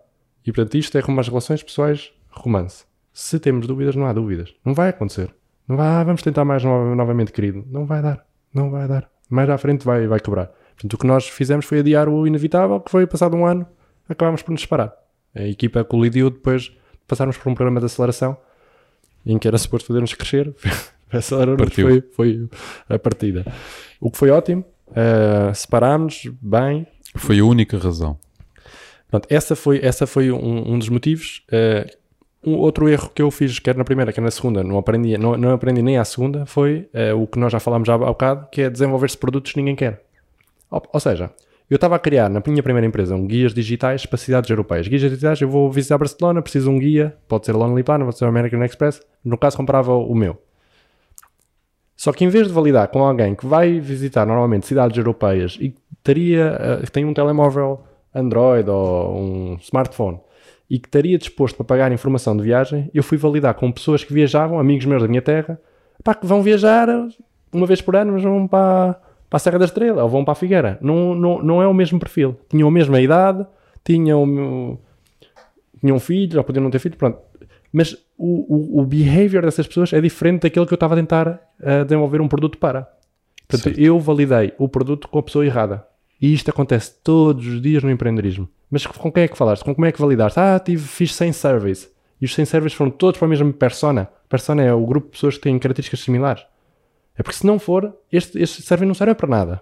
[0.46, 2.86] E portanto, isto é como as relações pessoais, romance.
[3.14, 4.54] Se temos dúvidas, não há dúvidas.
[4.66, 5.34] Não vai acontecer.
[5.68, 7.64] Não vai, ah, vamos tentar mais no- novamente, querido.
[7.70, 8.26] Não vai dar.
[8.52, 9.08] Não vai dar.
[9.30, 10.48] Mais à frente vai, vai quebrar.
[10.74, 13.68] Portanto, o que nós fizemos foi adiar o inevitável, que foi passado um ano,
[14.10, 14.94] acabámos por nos separar.
[15.36, 18.38] A equipa colidiu depois de passarmos por um programa de aceleração
[19.26, 20.54] em que era suposto fazermos crescer.
[21.12, 22.50] Acelerou-nos, foi, foi
[22.88, 23.46] a partida.
[24.00, 24.64] O que foi ótimo.
[24.90, 28.18] Uh, separámos bem, Foi a única razão.
[29.10, 31.44] Pronto, essa foi, essa foi um, um dos motivos.
[31.52, 31.86] Eh,
[32.46, 35.36] um outro erro que eu fiz, quer na primeira, quer na segunda, não aprendi, não,
[35.36, 38.48] não aprendi nem à segunda, foi eh, o que nós já falámos já há bocado,
[38.52, 40.04] que é desenvolver-se produtos que ninguém quer.
[40.70, 41.32] Ou, ou seja,
[41.70, 44.88] eu estava a criar na minha primeira empresa um guias digitais para cidades europeias.
[44.88, 48.18] Guias digitais, eu vou visitar Barcelona, preciso de um guia, pode ser Lonely Planet, pode
[48.18, 49.02] ser American Express.
[49.24, 50.42] No caso, comprava o meu.
[51.96, 55.76] Só que em vez de validar com alguém que vai visitar normalmente cidades europeias e
[56.02, 57.84] teria, eh, que tem um telemóvel
[58.16, 60.20] Android ou um smartphone
[60.70, 64.14] e que estaria disposto para pagar informação de viagem, eu fui validar com pessoas que
[64.14, 65.60] viajavam, amigos meus da minha terra,
[66.04, 66.88] pá, que vão viajar
[67.52, 69.00] uma vez por ano, mas vão para,
[69.30, 70.78] para a Serra da Estrela ou vão para a Figueira.
[70.82, 72.36] Não, não, não é o mesmo perfil.
[72.50, 73.46] Tinham a mesma idade,
[73.84, 74.80] tinham,
[75.80, 77.20] tinham filhos, ou podiam não ter filhos, pronto.
[77.72, 81.28] Mas o, o, o behavior dessas pessoas é diferente daquele que eu estava a tentar
[81.28, 82.90] uh, desenvolver um produto para.
[83.48, 85.86] Portanto, eu validei o produto com a pessoa errada.
[86.22, 88.50] E isto acontece todos os dias no empreendedorismo.
[88.70, 89.64] Mas com quem é que falaste?
[89.64, 90.40] Com como é que validaste?
[90.40, 91.90] Ah, tive, fiz 100 surveys.
[92.22, 94.10] E os 100 surveys foram todos para a mesma persona.
[94.28, 96.44] Persona é o grupo de pessoas que têm características similares.
[97.20, 99.62] É porque se não for, este, este survey não serve para nada.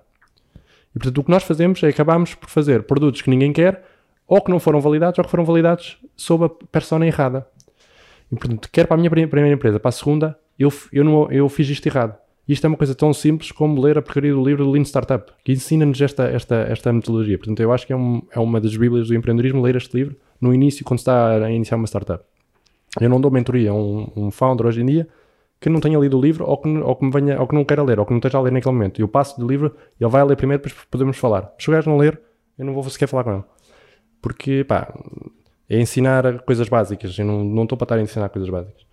[0.95, 3.83] E portanto o que nós fazemos é acabamos por fazer produtos que ninguém quer,
[4.27, 7.47] ou que não foram validados, ou que foram validados sob a persona errada.
[8.31, 11.31] E portanto, quer para a minha pri- primeira empresa, para a segunda, eu, eu, não,
[11.31, 12.15] eu fiz isto errado.
[12.47, 15.31] Isto é uma coisa tão simples como ler a porcaria do livro do Lean Startup,
[15.43, 17.37] que ensina-nos esta, esta, esta metodologia.
[17.37, 20.15] Portanto, eu acho que é, um, é uma das bíblias do empreendedorismo ler este livro
[20.39, 22.23] no início, quando está a iniciar uma startup.
[23.01, 25.07] Eu não dou mentoria a um, um founder hoje em dia
[25.59, 27.65] que não tenha lido o livro ou que, ou que, me venha, ou que não
[27.65, 28.99] queira ler, ou que não esteja a ler naquele momento.
[28.99, 31.53] Eu passo do livro e ele vai ler primeiro, depois podemos falar.
[31.57, 32.19] Se o gajo não ler,
[32.57, 33.43] eu não vou sequer falar com ele.
[34.21, 34.93] Porque, pá,
[35.69, 37.17] é ensinar coisas básicas.
[37.17, 38.85] Eu não, estou para estar a ensinar coisas básicas.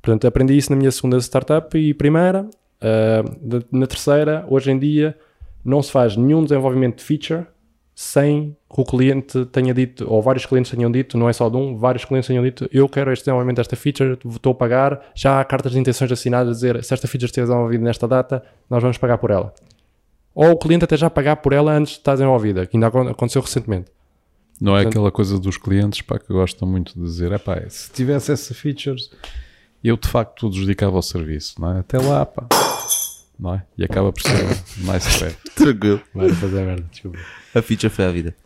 [0.00, 2.48] Portanto, aprendi isso na minha segunda startup e primeira.
[3.40, 5.16] De- na terceira, hoje em dia,
[5.64, 7.46] não se faz nenhum desenvolvimento de feature
[7.94, 11.56] sem que o cliente tenha dito, ou vários clientes tenham dito, não é só de
[11.56, 15.38] um, vários clientes tenham dito, eu quero este desenvolvimento desta feature, estou a pagar, já
[15.40, 18.80] há cartas de intenções assinadas a dizer, se esta feature estiver desenvolvida nesta data, nós
[18.82, 19.52] vamos pagar por ela.
[20.34, 23.08] Ou o cliente até já pagar por ela antes de estar desenvolvida, que ainda acon-
[23.08, 23.90] aconteceu recentemente.
[24.58, 27.60] Não é Portanto- aquela coisa dos clientes pá, que gostam muito de dizer: é pá,
[27.68, 29.10] se tivesse essa features,
[29.84, 31.80] eu de facto dedicava ao serviço, não é?
[31.80, 32.46] Até lá, pá.
[33.38, 33.62] Não é?
[33.76, 35.36] E acaba por ser mais sério.
[35.54, 36.00] Tranquilo.
[36.14, 37.18] Vai fazer a merda, desculpa.
[37.54, 38.36] A feature foi a vida.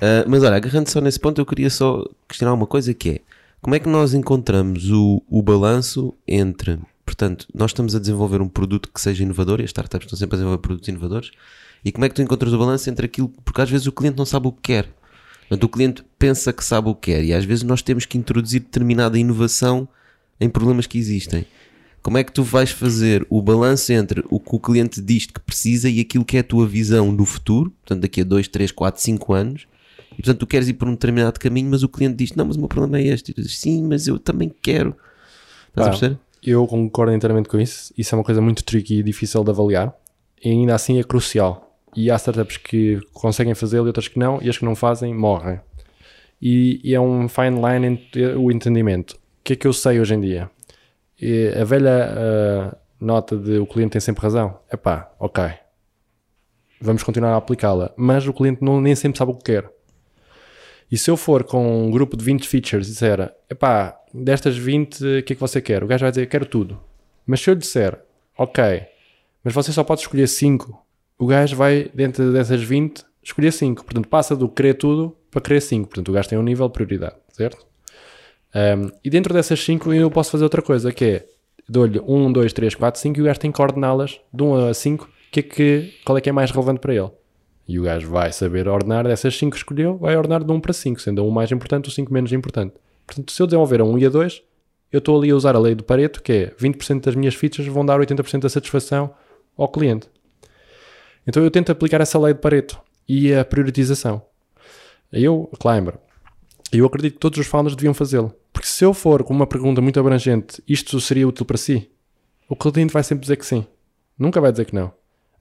[0.00, 3.20] Ah, mas olha, agarrando só nesse ponto, eu queria só questionar uma coisa que é
[3.60, 8.48] como é que nós encontramos o, o balanço entre, portanto, nós estamos a desenvolver um
[8.48, 11.30] produto que seja inovador e as startups estão sempre a desenvolver produtos inovadores
[11.84, 14.18] e como é que tu encontras o balanço entre aquilo, porque às vezes o cliente
[14.18, 14.88] não sabe o que quer.
[15.42, 18.18] Portanto, o cliente pensa que sabe o que quer e às vezes nós temos que
[18.18, 19.86] introduzir determinada inovação
[20.40, 21.46] em problemas que existem.
[22.02, 25.38] Como é que tu vais fazer o balanço entre o que o cliente diz que
[25.38, 28.72] precisa e aquilo que é a tua visão no futuro, portanto, daqui a 2, 3,
[28.72, 29.66] 4, 5 anos,
[30.12, 32.56] e portanto tu queres ir por um determinado caminho, mas o cliente diz: Não, mas
[32.56, 33.30] o meu problema é este.
[33.30, 34.96] E tu dizes: Sim, mas eu também quero.
[35.68, 36.18] Estás a Pá, perceber?
[36.42, 37.92] Eu concordo inteiramente com isso.
[37.96, 39.94] Isso é uma coisa muito tricky e difícil de avaliar.
[40.44, 41.76] E ainda assim é crucial.
[41.94, 44.40] E há startups que conseguem fazê-lo e outras que não.
[44.42, 45.60] E as que não fazem, morrem.
[46.40, 49.12] E, e é um fine line entre o entendimento.
[49.12, 50.50] O que é que eu sei hoje em dia?
[51.22, 54.58] E a velha ah, nota de o cliente tem sempre razão.
[54.68, 55.44] É pá, ok.
[56.80, 57.94] Vamos continuar a aplicá-la.
[57.96, 59.70] Mas o cliente não, nem sempre sabe o que quer.
[60.90, 65.20] E se eu for com um grupo de 20 features e disser, epá, destas 20,
[65.20, 65.84] o que é que você quer?
[65.84, 66.80] O gajo vai dizer, quero tudo.
[67.24, 67.98] Mas se eu lhe disser,
[68.36, 68.82] ok,
[69.44, 70.76] mas você só pode escolher 5,
[71.16, 73.84] o gajo vai, dentro dessas 20, escolher 5.
[73.84, 75.88] Portanto, passa do querer tudo para querer 5.
[75.88, 77.64] Portanto, o gajo tem um nível de prioridade, certo?
[78.54, 81.26] Um, e dentro dessas 5 eu posso fazer outra coisa, que é,
[81.68, 84.74] dou-lhe 1, 2, 3, 4, 5 e o gajo tem que coordená-las de 1 a
[84.74, 87.10] 5, que é que, qual é que é mais relevante para ele.
[87.66, 90.72] E o gajo vai saber ordenar dessas 5 que escolheu, vai ordenar de 1 para
[90.72, 92.74] 5, sendo a 1 mais importante, o 5 menos importante.
[93.06, 94.42] Portanto, se eu desenvolver a 1 e a 2,
[94.92, 97.66] eu estou ali a usar a lei do Pareto, que é 20% das minhas features
[97.72, 99.14] vão dar 80% da satisfação
[99.56, 100.08] ao cliente.
[101.26, 102.78] Então eu tento aplicar essa lei de Pareto
[103.08, 104.22] e a priorização.
[105.10, 105.94] Eu, Climber,
[106.72, 108.34] eu acredito que todos os founders deviam fazê-lo.
[108.52, 111.90] Porque se eu for com uma pergunta muito abrangente, isto seria útil para si?
[112.48, 113.66] O cliente vai sempre dizer que sim.
[114.18, 114.92] Nunca vai dizer que não.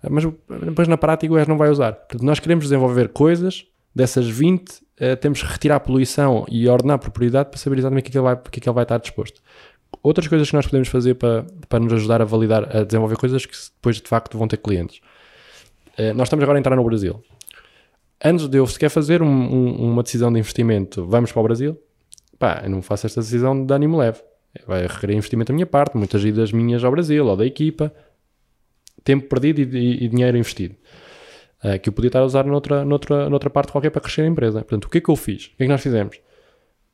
[0.09, 0.24] Mas
[0.66, 1.93] depois na prática o gajo não vai usar.
[1.93, 6.97] Portanto, nós queremos desenvolver coisas, dessas 20, eh, temos que retirar a poluição e ordenar
[6.99, 8.74] por prioridade para saber exatamente o que é que ele vai, que é que ele
[8.76, 9.41] vai estar disposto.
[10.01, 13.45] Outras coisas que nós podemos fazer para, para nos ajudar a validar, a desenvolver coisas
[13.45, 15.01] que depois de facto vão ter clientes.
[15.97, 17.22] Eh, nós estamos agora a entrar no Brasil.
[18.24, 21.78] Antes de eu sequer fazer um- um- uma decisão de investimento, vamos para o Brasil,
[22.41, 24.19] pá, eu não faço esta decisão de ânimo leve.
[24.67, 27.93] Vai requerer investimento da minha parte, muitas idas minhas ao Brasil ou da equipa,
[29.03, 30.75] tempo perdido e, e- e dinheiro investido.
[31.63, 34.27] eh, que eu podia estar a usar noutra, noutra, noutra parte qualquer para crescer a
[34.27, 34.59] empresa.
[34.61, 35.45] Portanto, o que é que eu fiz?
[35.45, 36.19] O que é que nós fizemos?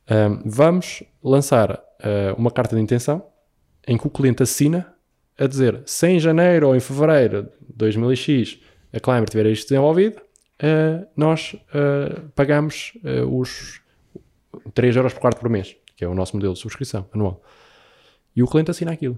[0.09, 1.71] Ahm, vamos lançar
[2.03, 3.25] ah, uma carta de intenção
[3.87, 4.93] em que o cliente assina
[5.39, 8.59] a dizer se em janeiro ou em fevereiro de 2000X
[8.93, 10.17] a Climber tiver isto desenvolvido,
[11.15, 11.55] nós
[12.35, 12.93] pagamos
[13.31, 13.79] os
[14.73, 17.41] 3 euros por quarto por mês, que é o nosso modelo de subscrição anual.
[18.35, 19.17] E o cliente assina aquilo.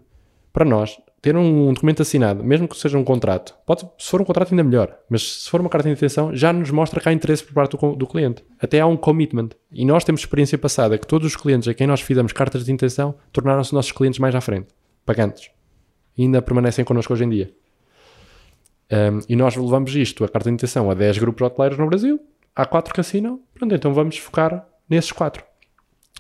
[0.52, 4.26] Para nós, ter um documento assinado, mesmo que seja um contrato, pode, se for um
[4.26, 7.14] contrato ainda melhor, mas se for uma carta de intenção, já nos mostra que há
[7.14, 8.44] interesse por parte do, do cliente.
[8.60, 9.50] Até há um commitment.
[9.72, 12.72] E nós temos experiência passada que todos os clientes a quem nós fizemos cartas de
[12.72, 14.68] intenção tornaram-se nossos clientes mais à frente,
[15.06, 15.52] pagantes.
[16.18, 17.54] E ainda permanecem connosco hoje em dia.
[18.92, 22.20] Um, e nós levamos isto, a carta de intenção, a 10 grupos hoteleiros no Brasil.
[22.56, 23.40] Há 4 que assinam.
[23.54, 25.44] Pronto, então vamos focar nesses 4.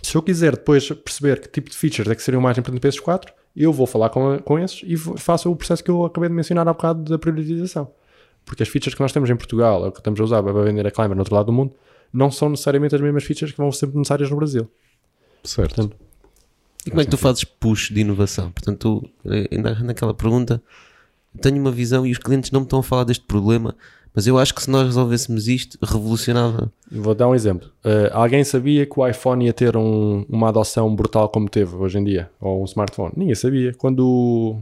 [0.01, 2.89] Se eu quiser depois perceber que tipo de features é que seriam mais importantes para
[2.89, 6.29] esses 4, eu vou falar com, com esses e faço o processo que eu acabei
[6.29, 7.91] de mencionar há bocado da priorização.
[8.45, 10.85] Porque as features que nós temos em Portugal, ou que estamos a usar para vender
[10.87, 11.73] a Climber no outro lado do mundo,
[12.11, 14.71] não são necessariamente as mesmas features que vão ser necessárias no Brasil.
[15.43, 15.75] Certo.
[15.75, 15.97] Portanto,
[16.85, 18.51] E como é que tu fazes push de inovação?
[18.51, 20.63] Portanto, tu, eh, ainda naquela pergunta,
[21.41, 23.75] tenho uma visão e os clientes não me estão a falar deste problema,
[24.13, 26.71] mas eu acho que se nós resolvêssemos isto, revolucionava.
[26.91, 27.69] Vou dar um exemplo.
[27.85, 31.97] Uh, alguém sabia que o iPhone ia ter um- uma adoção brutal como teve hoje
[31.99, 32.29] em dia?
[32.41, 33.13] Ou um smartphone?
[33.15, 33.73] Ninguém sabia.
[33.77, 34.61] Quando o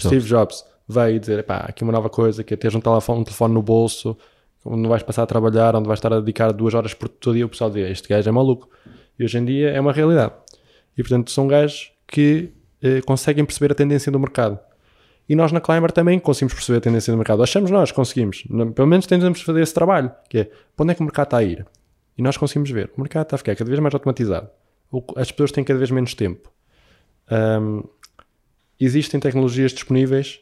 [0.00, 3.24] Steve Jobs veio dizer, pá, aqui uma nova coisa, que é teres um telefone, um
[3.24, 4.16] telefone no bolso,
[4.64, 7.34] onde não vais passar a trabalhar, onde vais estar a dedicar duas horas por todo
[7.34, 8.68] dia, o pessoal dizia, este gajo é maluco.
[9.18, 10.32] E hoje em dia é uma realidade.
[10.96, 12.50] E portanto são gajos que
[12.82, 14.58] eh, conseguem perceber a tendência do mercado.
[15.28, 17.42] E nós na Climber também conseguimos perceber a tendência do mercado.
[17.42, 18.44] Achamos nós, conseguimos.
[18.74, 21.36] Pelo menos tentamos fazer esse trabalho, que é, para onde é que o mercado está
[21.38, 21.64] a ir?
[22.18, 22.90] E nós conseguimos ver.
[22.96, 24.48] O mercado está a ficar cada vez mais automatizado.
[25.16, 26.50] As pessoas têm cada vez menos tempo.
[27.30, 27.82] Ahm,
[28.78, 30.40] existem tecnologias disponíveis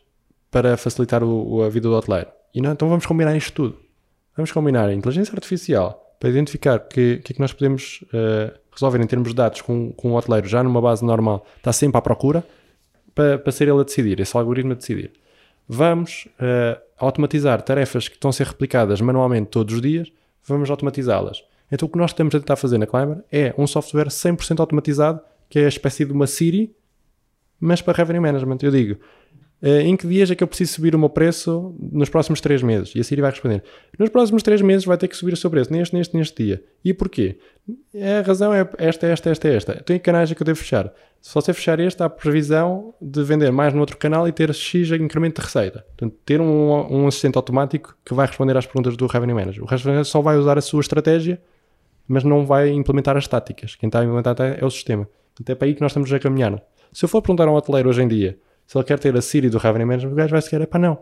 [0.51, 2.29] para facilitar o- a vida do hoteleiro.
[2.55, 3.79] E não, então vamos combinar isto tudo.
[4.37, 8.53] Vamos combinar a inteligência artificial para identificar o que, que é que nós podemos eh,
[8.73, 11.99] resolver em termos de dados com, com o hoteleiro já numa base normal, está sempre
[11.99, 12.45] à procura,
[13.15, 15.13] para, para ser ele a decidir, esse algoritmo a decidir.
[15.69, 20.13] Vamos eh, automatizar tarefas que estão a ser replicadas manualmente todos os dias,
[20.45, 21.45] vamos automatizá-las.
[21.71, 25.21] Então o que nós estamos a tentar fazer na Climber é um software 100% automatizado,
[25.49, 26.75] que é a espécie de uma Siri,
[27.61, 28.59] mas para revenue management.
[28.63, 29.01] Eu digo,
[29.63, 32.95] em que dias é que eu preciso subir o meu preço nos próximos 3 meses?
[32.95, 33.63] E a Siri vai responder,
[33.99, 36.65] nos próximos 3 meses vai ter que subir o seu preço, neste, neste, neste dia.
[36.83, 37.39] E porquê?
[37.95, 39.73] A razão é esta, esta, esta, esta.
[39.73, 40.93] Em que canais que eu devo fechar?
[41.21, 44.91] Se você fechar este, há previsão de vender mais no outro canal e ter X
[44.93, 45.85] incremento de receita.
[45.89, 49.63] Portanto, ter um, um assistente automático que vai responder às perguntas do Revenue Manager.
[49.63, 51.41] O Revenue Manager só vai usar a sua estratégia,
[52.09, 53.77] mas não vai implementar as táticas.
[53.77, 55.07] Quem está a implementar é o sistema.
[55.35, 56.61] Portanto, é para aí que nós estamos a caminhar.
[56.91, 58.39] Se eu for perguntar a um hoteleiro hoje em dia
[58.71, 60.79] se ele quer ter a Siri do Revenue Manager, o gajo vai se querer, pá,
[60.79, 60.97] não.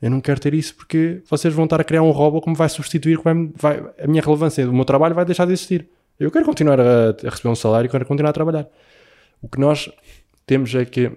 [0.00, 2.54] Eu não quero ter isso porque vocês vão estar a criar um robô que me
[2.54, 5.88] vai substituir, que vai, vai- a minha relevância do meu trabalho vai deixar de existir.
[6.20, 8.68] Eu quero continuar a, a receber um salário e quero continuar a trabalhar.
[9.42, 9.90] O que nós
[10.46, 11.10] temos é que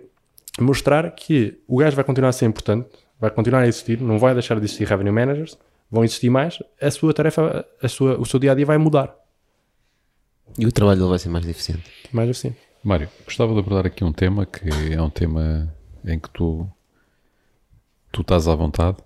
[0.60, 2.90] mostrar que o gajo vai continuar a ser importante,
[3.20, 5.56] vai continuar a existir, não vai deixar de existir revenue managers,
[5.92, 9.16] vão existir mais, a sua tarefa, a sua, o seu dia a dia vai mudar.
[10.58, 11.84] E o trabalho dele vai ser mais eficiente.
[12.12, 12.56] Mais assim.
[12.84, 15.72] Mário, gostava de abordar aqui um tema que é um tema
[16.06, 16.68] em que tu,
[18.12, 18.98] tu estás à vontade.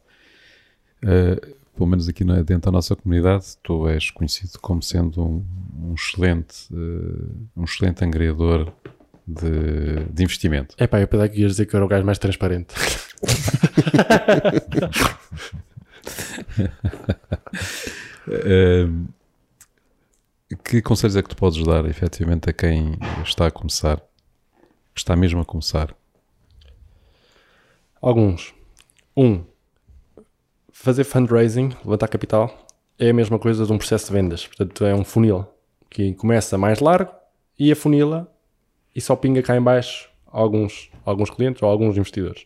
[1.04, 5.46] Uh, pelo menos aqui na- dentro da nossa comunidade, tu és conhecido como sendo um,
[5.89, 8.72] um excelente, uh, um excelente angriador
[9.28, 10.76] de, de investimento.
[10.78, 12.74] É pá, eu pensava que ias dizer que eu era o gajo mais transparente.
[18.28, 19.08] Uh,
[20.64, 23.98] que conselhos é que tu podes dar, efetivamente, a quem está a começar,
[24.93, 25.93] que está mesmo a começar?
[28.06, 28.53] Alguns.
[29.18, 29.43] Um,
[30.72, 32.68] fazer fundraising, levantar capital,
[32.99, 34.45] é a mesma coisa de um processo de vendas.
[34.45, 35.43] Portanto, é um funil
[35.89, 37.12] que começa mais largo
[37.58, 38.32] e afunila
[38.95, 42.45] e só pinga cá em baixo alguns, alguns clientes ou alguns investidores.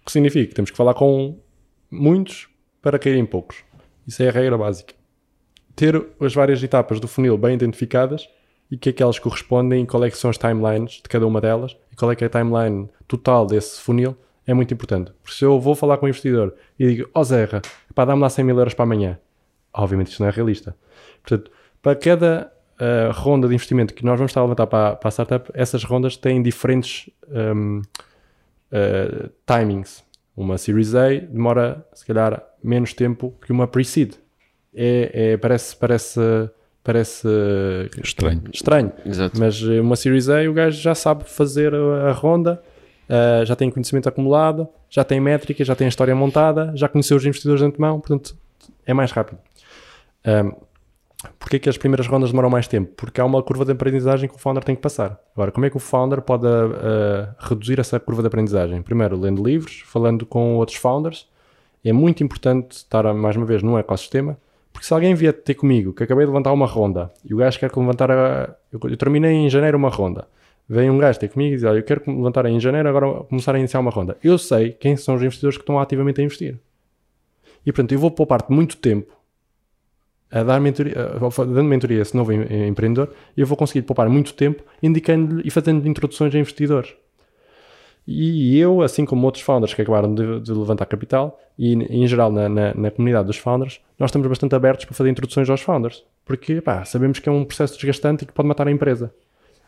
[0.00, 1.36] O que significa que temos que falar com
[1.90, 2.48] muitos
[2.80, 3.56] para cair em poucos.
[4.06, 4.94] Isso é a regra básica.
[5.74, 8.28] Ter as várias etapas do funil bem identificadas
[8.70, 11.26] e que é que elas correspondem e qual é que são as timelines de cada
[11.26, 14.16] uma delas e qual é que é a timeline total desse funil
[14.46, 15.12] é muito importante.
[15.22, 17.62] Porque se eu vou falar com um investidor e digo, ó oh Zerra,
[17.94, 19.18] pá, dá-me lá 100 mil euros para amanhã.
[19.72, 20.76] Obviamente isto não é realista.
[21.22, 25.08] Portanto, para cada uh, ronda de investimento que nós vamos estar a levantar para, para
[25.08, 27.82] a startup, essas rondas têm diferentes um,
[28.72, 30.04] uh, timings.
[30.36, 34.14] Uma Series A demora, se calhar, menos tempo que uma Pre-Seed.
[34.74, 36.20] É, é, parece, parece,
[36.82, 37.28] parece
[38.02, 38.42] Estranho.
[38.50, 38.92] estranho.
[39.04, 39.38] Exato.
[39.38, 42.62] Mas eh, uma Series A, o gajo já sabe fazer a ronda,
[43.08, 47.16] uh, já tem conhecimento acumulado, já tem métrica, já tem a história montada, já conheceu
[47.16, 48.36] os investidores de antemão, portanto
[48.86, 49.38] é mais rápido.
[50.26, 50.52] Um,
[51.38, 52.92] Porquê que as primeiras rondas demoram mais tempo?
[52.96, 55.20] Porque há uma curva de aprendizagem que o founder tem que passar.
[55.34, 58.82] Agora, como é que o founder pode uh, reduzir essa curva de aprendizagem?
[58.82, 61.28] Primeiro, lendo livros, falando com outros founders
[61.84, 64.36] É muito importante estar, mais uma vez, num ecossistema,
[64.72, 67.58] porque se alguém vier ter comigo, que acabei de levantar uma ronda, e o gajo
[67.58, 68.54] quer levantar a...
[68.72, 70.26] Eu, terminei em janeiro uma ronda,
[70.72, 73.54] vem um gajo ter comigo e diz, olha, eu quero levantar em janeiro, agora começar
[73.54, 74.16] a iniciar uma ronda.
[74.22, 76.58] Eu sei quem são os investidores que estão ativamente a investir.
[77.64, 79.12] E, portanto, eu vou poupar-te muito tempo
[80.30, 84.32] a dar mentoria, dando mentoria a esse novo em- empreendedor, eu vou conseguir poupar muito
[84.32, 86.94] tempo indicando-lhe e fazendo introduções a investidores.
[88.06, 92.32] E eu, assim como outros founders que acabaram de, de levantar capital, e em geral
[92.32, 96.02] na, na, na comunidade dos founders, nós estamos bastante abertos para fazer introduções aos founders.
[96.24, 99.14] Porque pá, sabemos que é um processo desgastante e que pode matar a empresa.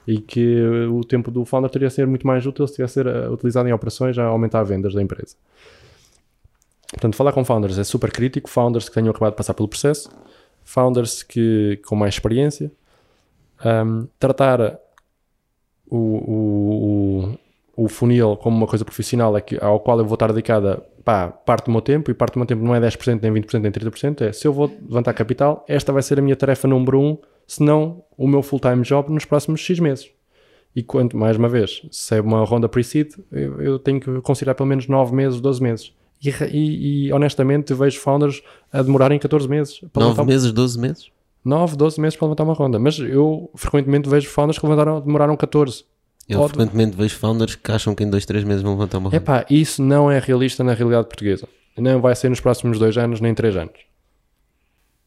[0.07, 3.11] E que o tempo do founder teria ser muito mais útil se estivesse a ser
[3.11, 5.37] eh, utilizado em operações a aumentar vendas da empresa.
[6.91, 8.49] Portanto, falar com founders é super crítico.
[8.49, 10.11] Founders que tenham acabado de passar pelo processo,
[10.63, 12.71] founders que, com mais experiência,
[13.65, 14.79] um, tratar
[15.87, 17.39] o, o,
[17.77, 20.83] o, o funil como uma coisa profissional é que, ao qual eu vou estar dedicada
[21.05, 23.61] pá, parte do meu tempo, e parte do meu tempo não é 10%, nem 20%,
[23.61, 27.01] nem 30%, é se eu vou levantar capital, esta vai ser a minha tarefa número
[27.01, 30.11] um, se não o meu full-time job nos próximos X meses.
[30.77, 34.55] E quanto, mais uma vez, se é uma ronda pre-seed, eu, eu tenho que considerar
[34.55, 35.93] pelo menos 9 meses, 12 meses.
[36.23, 38.43] E, e, e, honestamente vejo founders
[38.73, 39.79] a demorarem 14 meses.
[39.93, 41.11] para 9 levantar- meses, 12 meses?
[41.45, 42.79] 9, 12 meses para levantar uma ronda.
[42.79, 45.85] Mas eu frequentemente vejo founders que levantaram, demoraram 14.
[46.29, 49.11] Eu Pode- frequentemente vejo founders que acham que em 2, 3 meses vão levantar uma
[49.11, 49.17] ronda.
[49.17, 51.47] Epá, isso não é realista na realidade portuguesa.
[51.77, 53.75] Não vai ser nos próximos 2 anos nem 3 anos.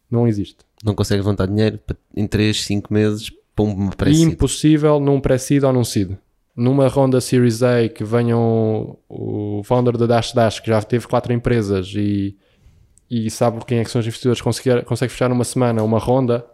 [0.10, 0.58] Não existe.
[0.84, 1.80] Não consegue levantar dinheiro
[2.16, 6.12] em 3, 5 meses para uma pré Impossível num pré-seed ou num seed.
[6.56, 11.32] Numa ronda Series A que venham o founder da Dash Dash, que já teve quatro
[11.34, 12.36] empresas e,
[13.10, 16.46] e sabe quem é que são os investidores, consegue, consegue fechar numa semana uma ronda,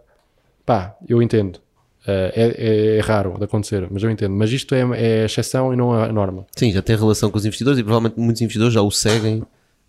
[0.66, 1.58] pá, eu entendo.
[2.06, 4.34] Eh, é, é- é raro de acontecer, mas eu entendo.
[4.34, 6.46] Mas isto é, é exceção e não é a norma.
[6.54, 9.42] Sim, já tem relação com os investidores e provavelmente muitos investidores já o seguem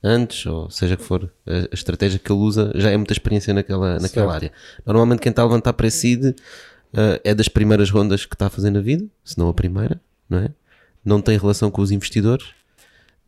[0.05, 3.93] antes, ou seja que for a, estratégia que ele usa, já é muita experiência naquela,
[3.99, 4.29] naquela Certo.
[4.31, 4.51] área.
[4.85, 6.35] Normalmente quem está a levantar para seed
[6.93, 9.99] eh, é das primeiras rondas que está a fazer na vida, se não a primeira,
[10.29, 10.49] não é?
[11.03, 12.45] Não tem relação com os investidores.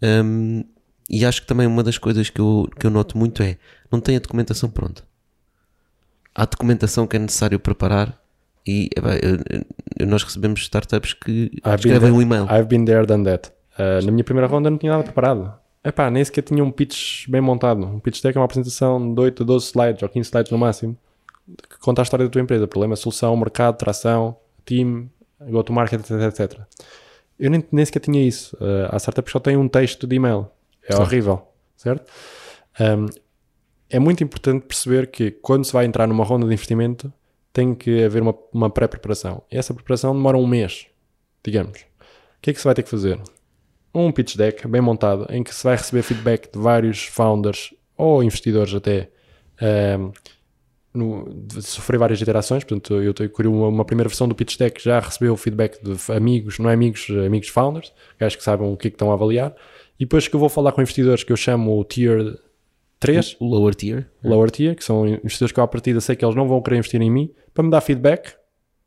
[0.01, 0.63] Hum,
[1.09, 3.57] e acho que também uma das coisas que eu, que eu noto muito é
[3.91, 5.03] não tem a documentação pronta.
[6.35, 8.21] Há documentação que é necessário preparar
[8.65, 9.39] e epá, eu-
[9.99, 12.43] eu- nós recebemos startups que I've escrevem um e-mail.
[12.45, 13.49] I've been there, done that.
[13.79, 15.53] Uh, na minha primeira ronda não tinha nada preparado.
[15.87, 17.85] Epá, nem sequer tinha um pitch bem montado.
[17.85, 20.57] Um pitch deck é uma apresentação de 8 a 12 slides, ou 15 slides no
[20.57, 20.97] máximo,
[21.69, 22.67] que conta a história da tua empresa.
[22.67, 24.35] Problema, solução, mercado, tração,
[24.65, 25.09] time,
[25.39, 26.11] go-to-market, etc,
[26.41, 26.59] etc.
[27.39, 28.57] Eu nem, nem sequer tinha isso.
[28.57, 30.49] Uh, a startup só tem um texto de e-mail.
[30.89, 32.11] É horrível, certo?
[32.81, 33.05] Um,
[33.89, 37.13] é muito importante perceber que quando se vai entrar numa ronda de investimento
[37.53, 39.41] tem que haver uma, uma pré-preparação.
[39.49, 40.87] E essa preparação demora um mês,
[41.41, 41.79] digamos.
[41.79, 43.17] O que é que se vai ter que fazer?
[43.97, 48.23] Um pitch deck bem montado em que se vai receber feedback de vários founders ou
[48.23, 49.09] investidores até
[49.61, 50.11] ehm,
[50.93, 52.63] no, de sofrer várias iterações.
[52.63, 56.59] Portanto, eu criei uma, uma primeira versão do pitch deck já recebeu feedback de amigos,
[56.59, 59.55] não é amigos, amigos founders, gajos que sabem o que é que estão a avaliar.
[59.99, 62.37] E depois que eu vou falar com investidores que eu chamo o tier
[62.99, 64.09] 3, O lower tier.
[64.23, 66.77] lower tier, que são investidores que eu à partida sei que eles não vão querer
[66.77, 68.35] investir em mim, para me dar feedback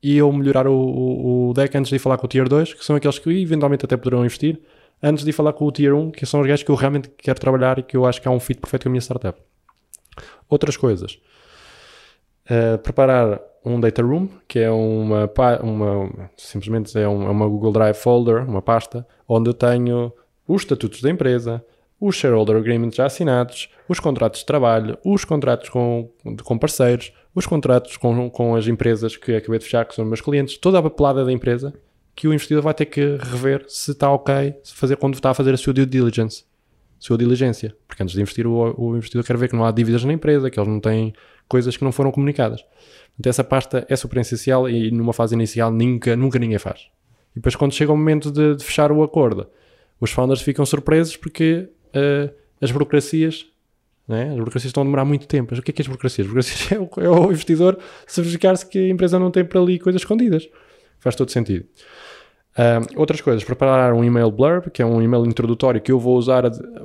[0.02, 2.74] e eu melhorar o, o, o deck antes de ir falar com o tier 2,
[2.74, 4.60] que são aqueles que eventualmente até poderão investir,
[5.02, 7.40] antes de falar com o tier 1, que são os gajos que eu realmente quero
[7.40, 9.40] trabalhar e que eu acho que há um fit perfeito com a minha startup.
[10.48, 11.18] Outras coisas.
[12.44, 15.30] Uh, preparar um data room, que é uma,
[15.62, 20.12] uma simplesmente é, é uma Google Drive folder, uma pasta, onde eu tenho
[20.48, 21.64] os estatutos da empresa,
[22.00, 26.10] os shareholder agreements já assinados, os contratos de trabalho, os contratos com,
[26.42, 30.20] com parceiros, os contratos com, com as empresas que acabei de fechar, que são meus
[30.20, 31.72] clientes, toda a papelada da empresa
[32.20, 35.34] que o investidor vai ter que rever se está ok, se fazer, quando está a
[35.34, 36.44] fazer a sua due diligence,
[36.98, 37.74] sua diligência.
[37.88, 40.50] Porque antes de investir, o, o investidor quer ver que não há dívidas na empresa,
[40.50, 41.14] que eles não têm
[41.48, 42.62] coisas que não foram comunicadas.
[43.18, 46.90] Então essa pasta é super essencial e numa fase inicial nunca, nunca ninguém faz.
[47.32, 49.48] E depois quando chega o momento de, de fechar o acordo,
[49.98, 53.46] os founders ficam surpresos porque eh, as burocracias
[54.06, 54.30] né?
[54.30, 55.48] As burocracias estão a demorar muito tempo.
[55.52, 56.26] Mas o que é que é as burocracias?
[56.26, 59.60] As burocracias é o, é o investidor se verificar-se que a empresa não tem para
[59.60, 60.48] ali coisas escondidas.
[60.98, 61.64] Faz todo sentido.
[62.96, 66.42] Outras coisas, preparar um email blurb, que é um e-mail introdutório que eu vou usar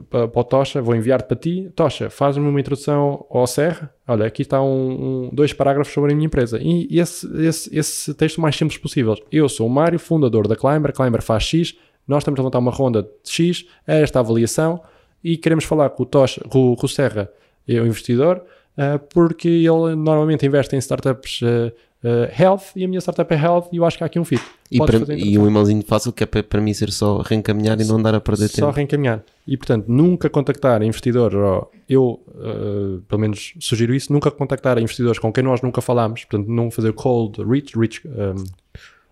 [0.10, 1.72] para, o Tocha, vou enviar-te para ti.
[1.76, 3.92] Tocha, faz-me uma introdução ao Serra.
[4.08, 6.60] Olha, aqui está um, um- dois parágrafos sobre a minha empresa.
[6.62, 9.16] E esse, esse, esse texto mais simples possível.
[9.32, 10.94] Eu sou o Mário, fundador da Climber.
[10.94, 11.76] Climber faz X.
[12.08, 13.66] Nós estamos a levantar uma ronda de X.
[13.88, 14.82] É esta avaliação.
[15.24, 17.28] E queremos falar com o, Tocha, com o Serra,
[17.68, 18.44] é o investidor,
[18.78, 21.74] ah, porque ele normalmente investe em startups ah,
[22.06, 24.26] uh, health e a minha startup é health e eu acho que há aqui um
[24.26, 24.42] fit.
[24.72, 27.80] E, para- a e um e-mailzinho fácil que é para, para mim ser só reencaminhar
[27.80, 28.72] e não andar a perder Só tempo.
[28.72, 29.24] reencaminhar.
[29.48, 35.20] E, portanto, nunca contactar investidores, ou eu, uh, pelo menos, sugiro isso, nunca contactar investidores
[35.20, 38.44] com quem nós nunca falámos, portanto, não fazer cold reach, reach um,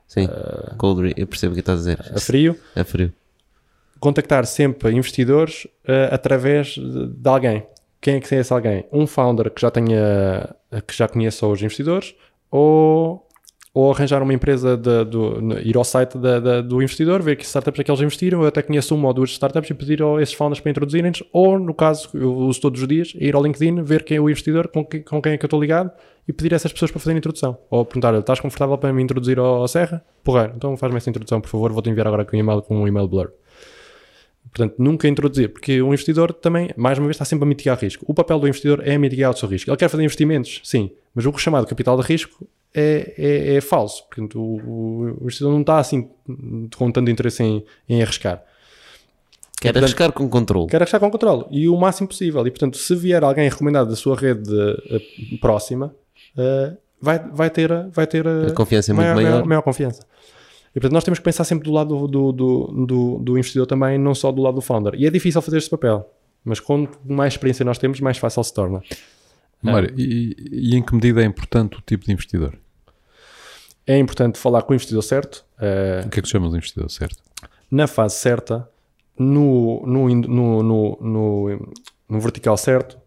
[0.08, 0.28] Sim,
[0.78, 2.14] cold re- eu percebo o que estás a dizer.
[2.16, 3.12] a frio, É frio.
[4.00, 7.64] contactar sempre investidores uh, através de, de alguém.
[8.02, 8.84] Quem é que é esse alguém?
[8.92, 10.54] Um founder que já tenha,
[10.86, 12.14] que já conheça os investidores
[12.56, 13.28] ou,
[13.74, 16.16] ou arranjar uma empresa, de, do, ir ao site
[16.68, 19.32] do investidor, ver que startups é que eles investiram, eu até conheço uma ou duas
[19.32, 22.88] startups e pedir a esses founders para introduzirem-nos, ou no caso, eu uso todos os
[22.88, 25.44] dias, ir ao LinkedIn, ver quem é o investidor, com, que- com quem é que
[25.46, 25.90] eu estou ligado
[26.28, 27.58] e pedir a essas pessoas para fazerem a introdução.
[27.72, 30.06] Ou perguntar, estás confortável para me introduzir ao, ao Serra?
[30.24, 32.88] Porra, então faz-me essa introdução, por favor, vou-te enviar agora com um e-mail, com um
[32.88, 33.32] e-mail blur.
[34.54, 38.06] Portanto, nunca introduzir, porque o investidor também, mais uma vez, está sempre a mitigar risco.
[38.08, 39.70] O papel do investidor é mitigar o seu risco.
[39.70, 44.06] Ele quer fazer investimentos, sim, mas o chamado capital de risco é, é, é falso.
[44.08, 46.08] Portanto, o, o- investidor não está assim
[46.78, 48.44] com tanto interesse em, em arriscar.
[49.60, 50.68] Quer portanto- arriscar com controle.
[50.68, 52.46] Quer arriscar com controle e o máximo possível.
[52.46, 54.50] E, portanto, se vier alguém recomendado da sua rede
[54.90, 55.96] eh, próxima,
[56.38, 59.32] eh, vai, vai ter, vai ter A confiança é muito maior, maior.
[59.32, 60.06] maior, maior confiança.
[60.76, 63.98] E portanto, nós temos que pensar sempre do lado do, do, do, do investidor também,
[63.98, 64.96] não só do lado do founder.
[64.96, 66.10] E é difícil fazer este papel,
[66.44, 68.82] mas quanto mais experiência nós temos, mais fácil se torna.
[69.62, 72.58] Mário, e, e em que medida é importante o tipo de investidor?
[73.86, 76.56] É importante falar com o investidor certo, eh, O que é que se chama de
[76.56, 77.18] investidor, certo?
[77.74, 78.70] na fase certa,
[79.18, 81.74] no, no, no, no, no,
[82.08, 83.00] no vertical certo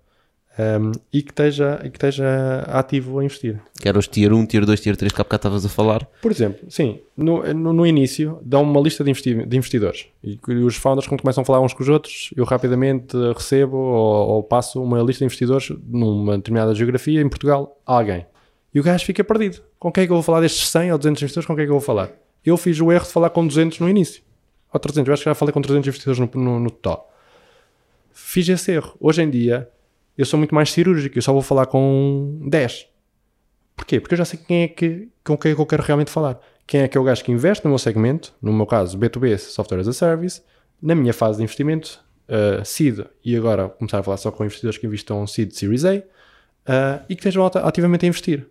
[0.59, 3.61] ehm, e, que esteja, e que esteja ativo a investir.
[3.81, 6.05] Quer os tier 1, tier 2, tier 3 que há bocado estavas a falar.
[6.23, 10.37] Por exemplo, sim, no, no, no início dão uma lista de, investi- de investidores e
[10.37, 14.29] que os founders, quando começam a falar uns com os outros, eu rapidamente recebo ou,
[14.29, 18.27] ou passo uma lista de investidores numa determinada geografia em Portugal a alguém.
[18.75, 19.63] E o gajo fica perdido.
[19.79, 21.47] Com quem é que eu vou falar destes 100 ou 200 investidores?
[21.47, 22.11] Com quem é que eu vou falar?
[22.45, 24.23] Eu fiz o erro de falar com 200 no início.
[24.73, 25.09] Ou 300.
[25.09, 27.11] Eu acho que já falei com 300 investidores no, no, no total.
[28.13, 28.95] Fiz esse erro.
[29.01, 29.69] Hoje em dia,
[30.17, 31.19] eu sou muito mais cirúrgico.
[31.19, 32.87] Eu só vou falar com 10.
[33.77, 34.01] Porquê?
[34.01, 36.41] Porque eu já sei quem é que, com quem é que eu quero realmente falar.
[36.67, 39.39] Quem é que é o gajo que investe no meu segmento, no meu caso B2B,
[39.39, 40.43] Software as a Service,
[40.83, 44.79] na minha fase de investimento, uh, seed, e agora começar a falar só com investidores
[44.79, 48.47] que investam seed, Series A, uh, e que estejam ativamente a investir.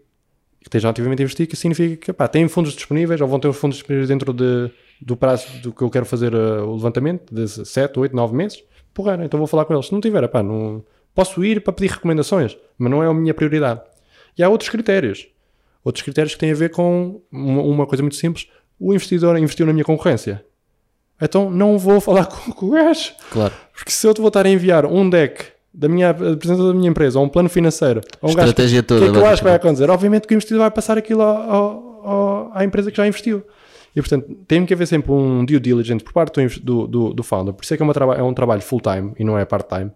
[0.61, 3.47] Que estejam ativamente a investir, que significa que pá, têm fundos disponíveis ou vão ter
[3.47, 7.34] os fundos disponíveis dentro de, do prazo do que eu quero fazer uh, o levantamento,
[7.34, 8.63] de 7, 8, 9 meses.
[8.93, 9.88] Porra, então vou falar com eles.
[9.88, 10.84] Se não tiver, pá, não,
[11.16, 13.82] posso ir para pedir recomendações, mas não é a minha prioridade.
[14.38, 15.28] E há outros critérios.
[15.84, 18.47] Outros critérios que têm a ver com uma, coisa muito simples.
[18.80, 20.43] O investidor investiu na minha concorrência.
[21.22, 23.13] Então não vou falar com, com o gajo.
[23.32, 23.53] Claro.
[23.74, 26.89] Porque se eu te vou estar a enviar um deck da minha apresentação da minha
[26.89, 29.01] empresa ou um plano financeiro a um gajo, Estratégia o toda.
[29.01, 29.89] que é que eu acho que vai acontecer?
[29.89, 33.43] Obviamente que o investidor vai passar aquilo ao- ao- ao- à empresa que já investiu.
[33.95, 37.53] E portanto, tem que haver sempre um due diligence por parte do, do, do, founder.
[37.53, 39.89] Por isso é que é, uma é um trabalho full-time e não é part-time.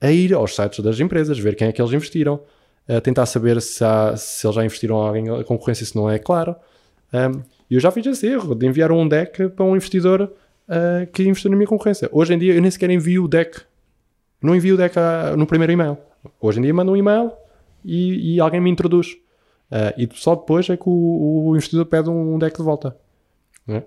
[0.00, 2.40] A ir aos sites das empresas, ver quem é que eles investiram,
[2.88, 6.08] a tentar saber se, há- se eles já investiram em alguém, a concorrência, se não
[6.10, 6.54] é claro.
[7.12, 10.22] Um, eu já fiz esse erro de enviar um deck para um investidor
[10.68, 12.08] uh, que investiu na minha concorrência.
[12.12, 13.60] Hoje em dia eu nem sequer envio o deck.
[14.40, 15.96] Não envio o deck ah, no primeiro e-mail.
[16.40, 17.32] Hoje em dia mando um e-mail
[17.84, 19.14] e, e alguém me introduz.
[19.68, 22.96] Uh, e só depois é que o, o investidor pede um deck de volta.
[23.66, 23.82] né?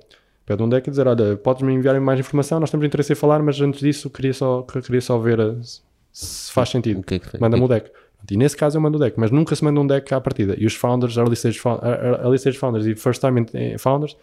[0.45, 3.41] Pede um deck e dizer: Olha, podes-me enviar mais informação, nós temos interesse em falar,
[3.41, 5.61] mas antes disso queria só, queria só ver uh,
[6.25, 6.99] se faz sentido.
[6.99, 7.21] O que é?
[7.39, 7.89] Manda-me o deck.
[8.29, 10.55] E nesse caso eu mando o deck, mas nunca se manda um deck à partida.
[10.57, 13.45] E os founders, early stage, found- early stage founders e first time
[13.79, 14.15] founders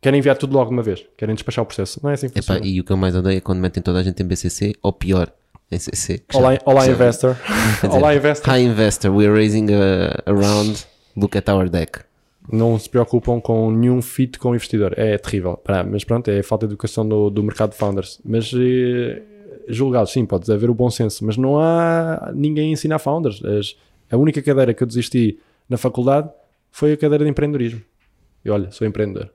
[0.00, 1.98] querem enviar tudo logo de uma vez, querem despachar o processo.
[2.02, 2.66] Não é assim que Epá, funciona.
[2.66, 4.92] e o que eu mais odeio é quando metem toda a gente em BCC, ou
[4.92, 5.32] pior,
[5.72, 6.18] em CC.
[6.18, 7.36] que já- Olá, olá já- investor.
[7.82, 8.54] Dizer, olá investor.
[8.54, 10.84] Hi investor, we're raising a, a round,
[11.16, 12.00] look at our deck.
[12.52, 14.92] Não se preocupam com nenhum fit com o investidor.
[14.98, 15.56] É terrível.
[15.56, 18.20] Pá, mas pronto, é falta de educação do, do mercado de founders.
[18.22, 19.22] Mas eh,
[19.68, 21.24] julgados, sim, pode haver o bom senso.
[21.24, 23.42] Mas não há ninguém a ensinar founders.
[23.44, 23.76] As-
[24.10, 25.38] a única cadeira que eu desisti
[25.68, 26.28] na faculdade
[26.70, 27.80] foi a cadeira de empreendedorismo.
[28.44, 29.30] E olha, sou empreendedor.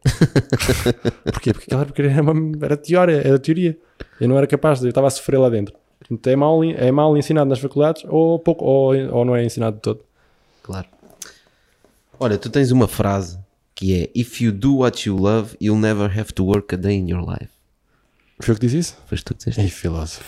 [1.33, 1.51] Porquê?
[1.53, 3.77] Porque aquela porcaria era, uma, era, teoria, era teoria.
[4.21, 5.73] Eu não era capaz, de, eu estava a sofrer lá dentro.
[5.99, 9.77] Portanto, é mal, é mal ensinado nas faculdades ou, pouco, ou, ou não é ensinado
[9.77, 10.01] de todo.
[10.61, 10.87] Claro.
[12.19, 13.39] Olha, tu tens uma frase
[13.73, 16.95] que é If you do what you love, you'll never have to work a day
[16.95, 17.49] in your life.
[18.39, 18.97] Foi o que disse isso?
[19.07, 19.61] Foste tu que disseste.
[19.61, 20.23] Ei, filósofo.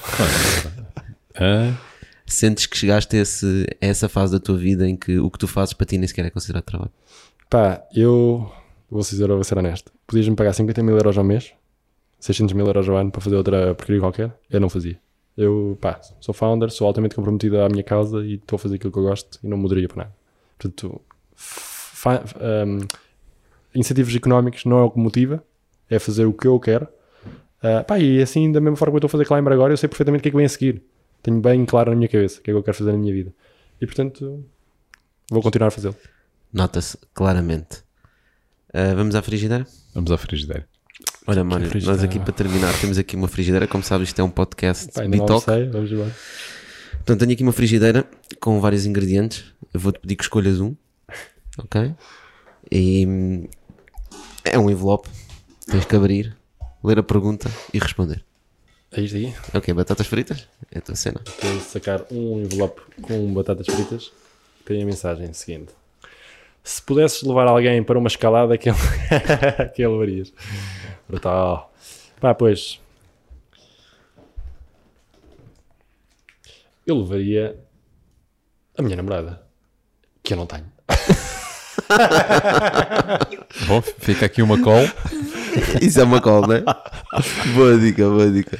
[1.35, 1.73] Ah,
[2.25, 5.37] Sentes que chegaste a, esse, a essa fase da tua vida em que o que
[5.37, 6.91] tu fazes para ti nem sequer é considerado trabalho?
[7.49, 8.49] Pá, eu
[8.89, 9.91] vou dizer, vou ser honesto.
[10.07, 11.53] Podias-me pagar 50 mil euros ao mês,
[12.19, 14.97] 600 mil euros ao ano para fazer outra porcaria qualquer, eu não fazia.
[15.35, 18.93] Eu, pá, sou founder, sou altamente comprometido à minha causa e estou a fazer aquilo
[18.93, 20.15] que eu gosto e não mudaria para nada.
[20.57, 21.01] Portanto,
[22.65, 22.79] um,
[23.75, 25.43] incentivos económicos não é o que motiva,
[25.89, 26.87] é fazer o que eu quero.
[27.61, 29.77] Ah, pá, e assim, da mesma forma que eu estou a fazer climber agora, eu
[29.77, 30.81] sei perfeitamente o que é que vem a seguir.
[31.21, 33.13] Tenho bem claro na minha cabeça o que é que eu quero fazer na minha
[33.13, 33.31] vida.
[33.79, 34.43] E portanto,
[35.29, 35.95] vou continuar a fazê-lo.
[36.51, 37.83] Nota-se claramente.
[38.73, 39.65] Ah, vamos à frigideira?
[39.93, 40.67] Vamos à frigideira.
[41.27, 42.01] Olha, Mário, frigideira?
[42.01, 43.67] nós aqui para terminar temos aqui uma frigideira.
[43.67, 45.45] Como sabes, isto é um podcast não Bitalk.
[45.45, 46.15] sei, vamos embora.
[46.93, 48.05] Portanto, tenho aqui uma frigideira
[48.39, 49.45] com vários ingredientes.
[49.73, 50.75] Eu vou-te pedir que escolhas um.
[51.59, 51.93] Ok?
[52.71, 53.47] E hum,
[54.43, 55.07] é um envelope.
[55.67, 56.35] Tens que abrir,
[56.83, 58.23] ler a pergunta e responder.
[58.91, 59.33] É isto aí.
[59.53, 60.47] Ok, batatas fritas?
[60.71, 61.21] É a tua cena.
[61.41, 64.11] Vou sacar um envelope com batatas fritas.
[64.65, 65.71] Tem a mensagem seguinte:
[66.63, 68.69] Se pudesses levar alguém para uma escalada, que
[69.73, 70.33] que levarias?
[71.07, 71.73] Brutal.
[72.19, 72.81] Pá, pois.
[76.85, 77.57] Eu levaria
[78.77, 79.41] a minha namorada,
[80.21, 80.65] que eu não tenho.
[83.67, 84.83] Bom, fica aqui uma call.
[85.81, 86.63] Isso é uma call, não é?
[87.53, 88.59] boa dica, boa dica.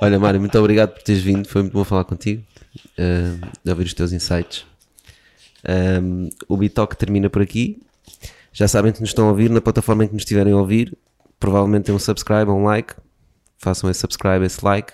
[0.00, 1.48] Olha, Mário, muito obrigado por teres vindo.
[1.48, 2.42] Foi muito bom falar contigo.
[2.98, 4.66] Uh, de ouvir os teus insights.
[6.02, 7.80] Um, o Bitalk termina por aqui.
[8.52, 10.96] Já sabem que nos estão a ouvir na plataforma em que nos estiverem a ouvir.
[11.38, 12.94] Provavelmente tem um subscribe, um like.
[13.58, 14.92] Façam esse subscribe, esse like.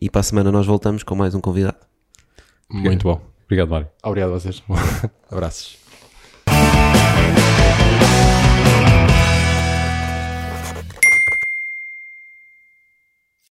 [0.00, 1.78] E para a semana nós voltamos com mais um convidado.
[2.70, 3.20] Muito bom.
[3.44, 3.88] Obrigado, Mário.
[4.02, 4.62] Obrigado a vocês.
[5.30, 5.85] Abraços.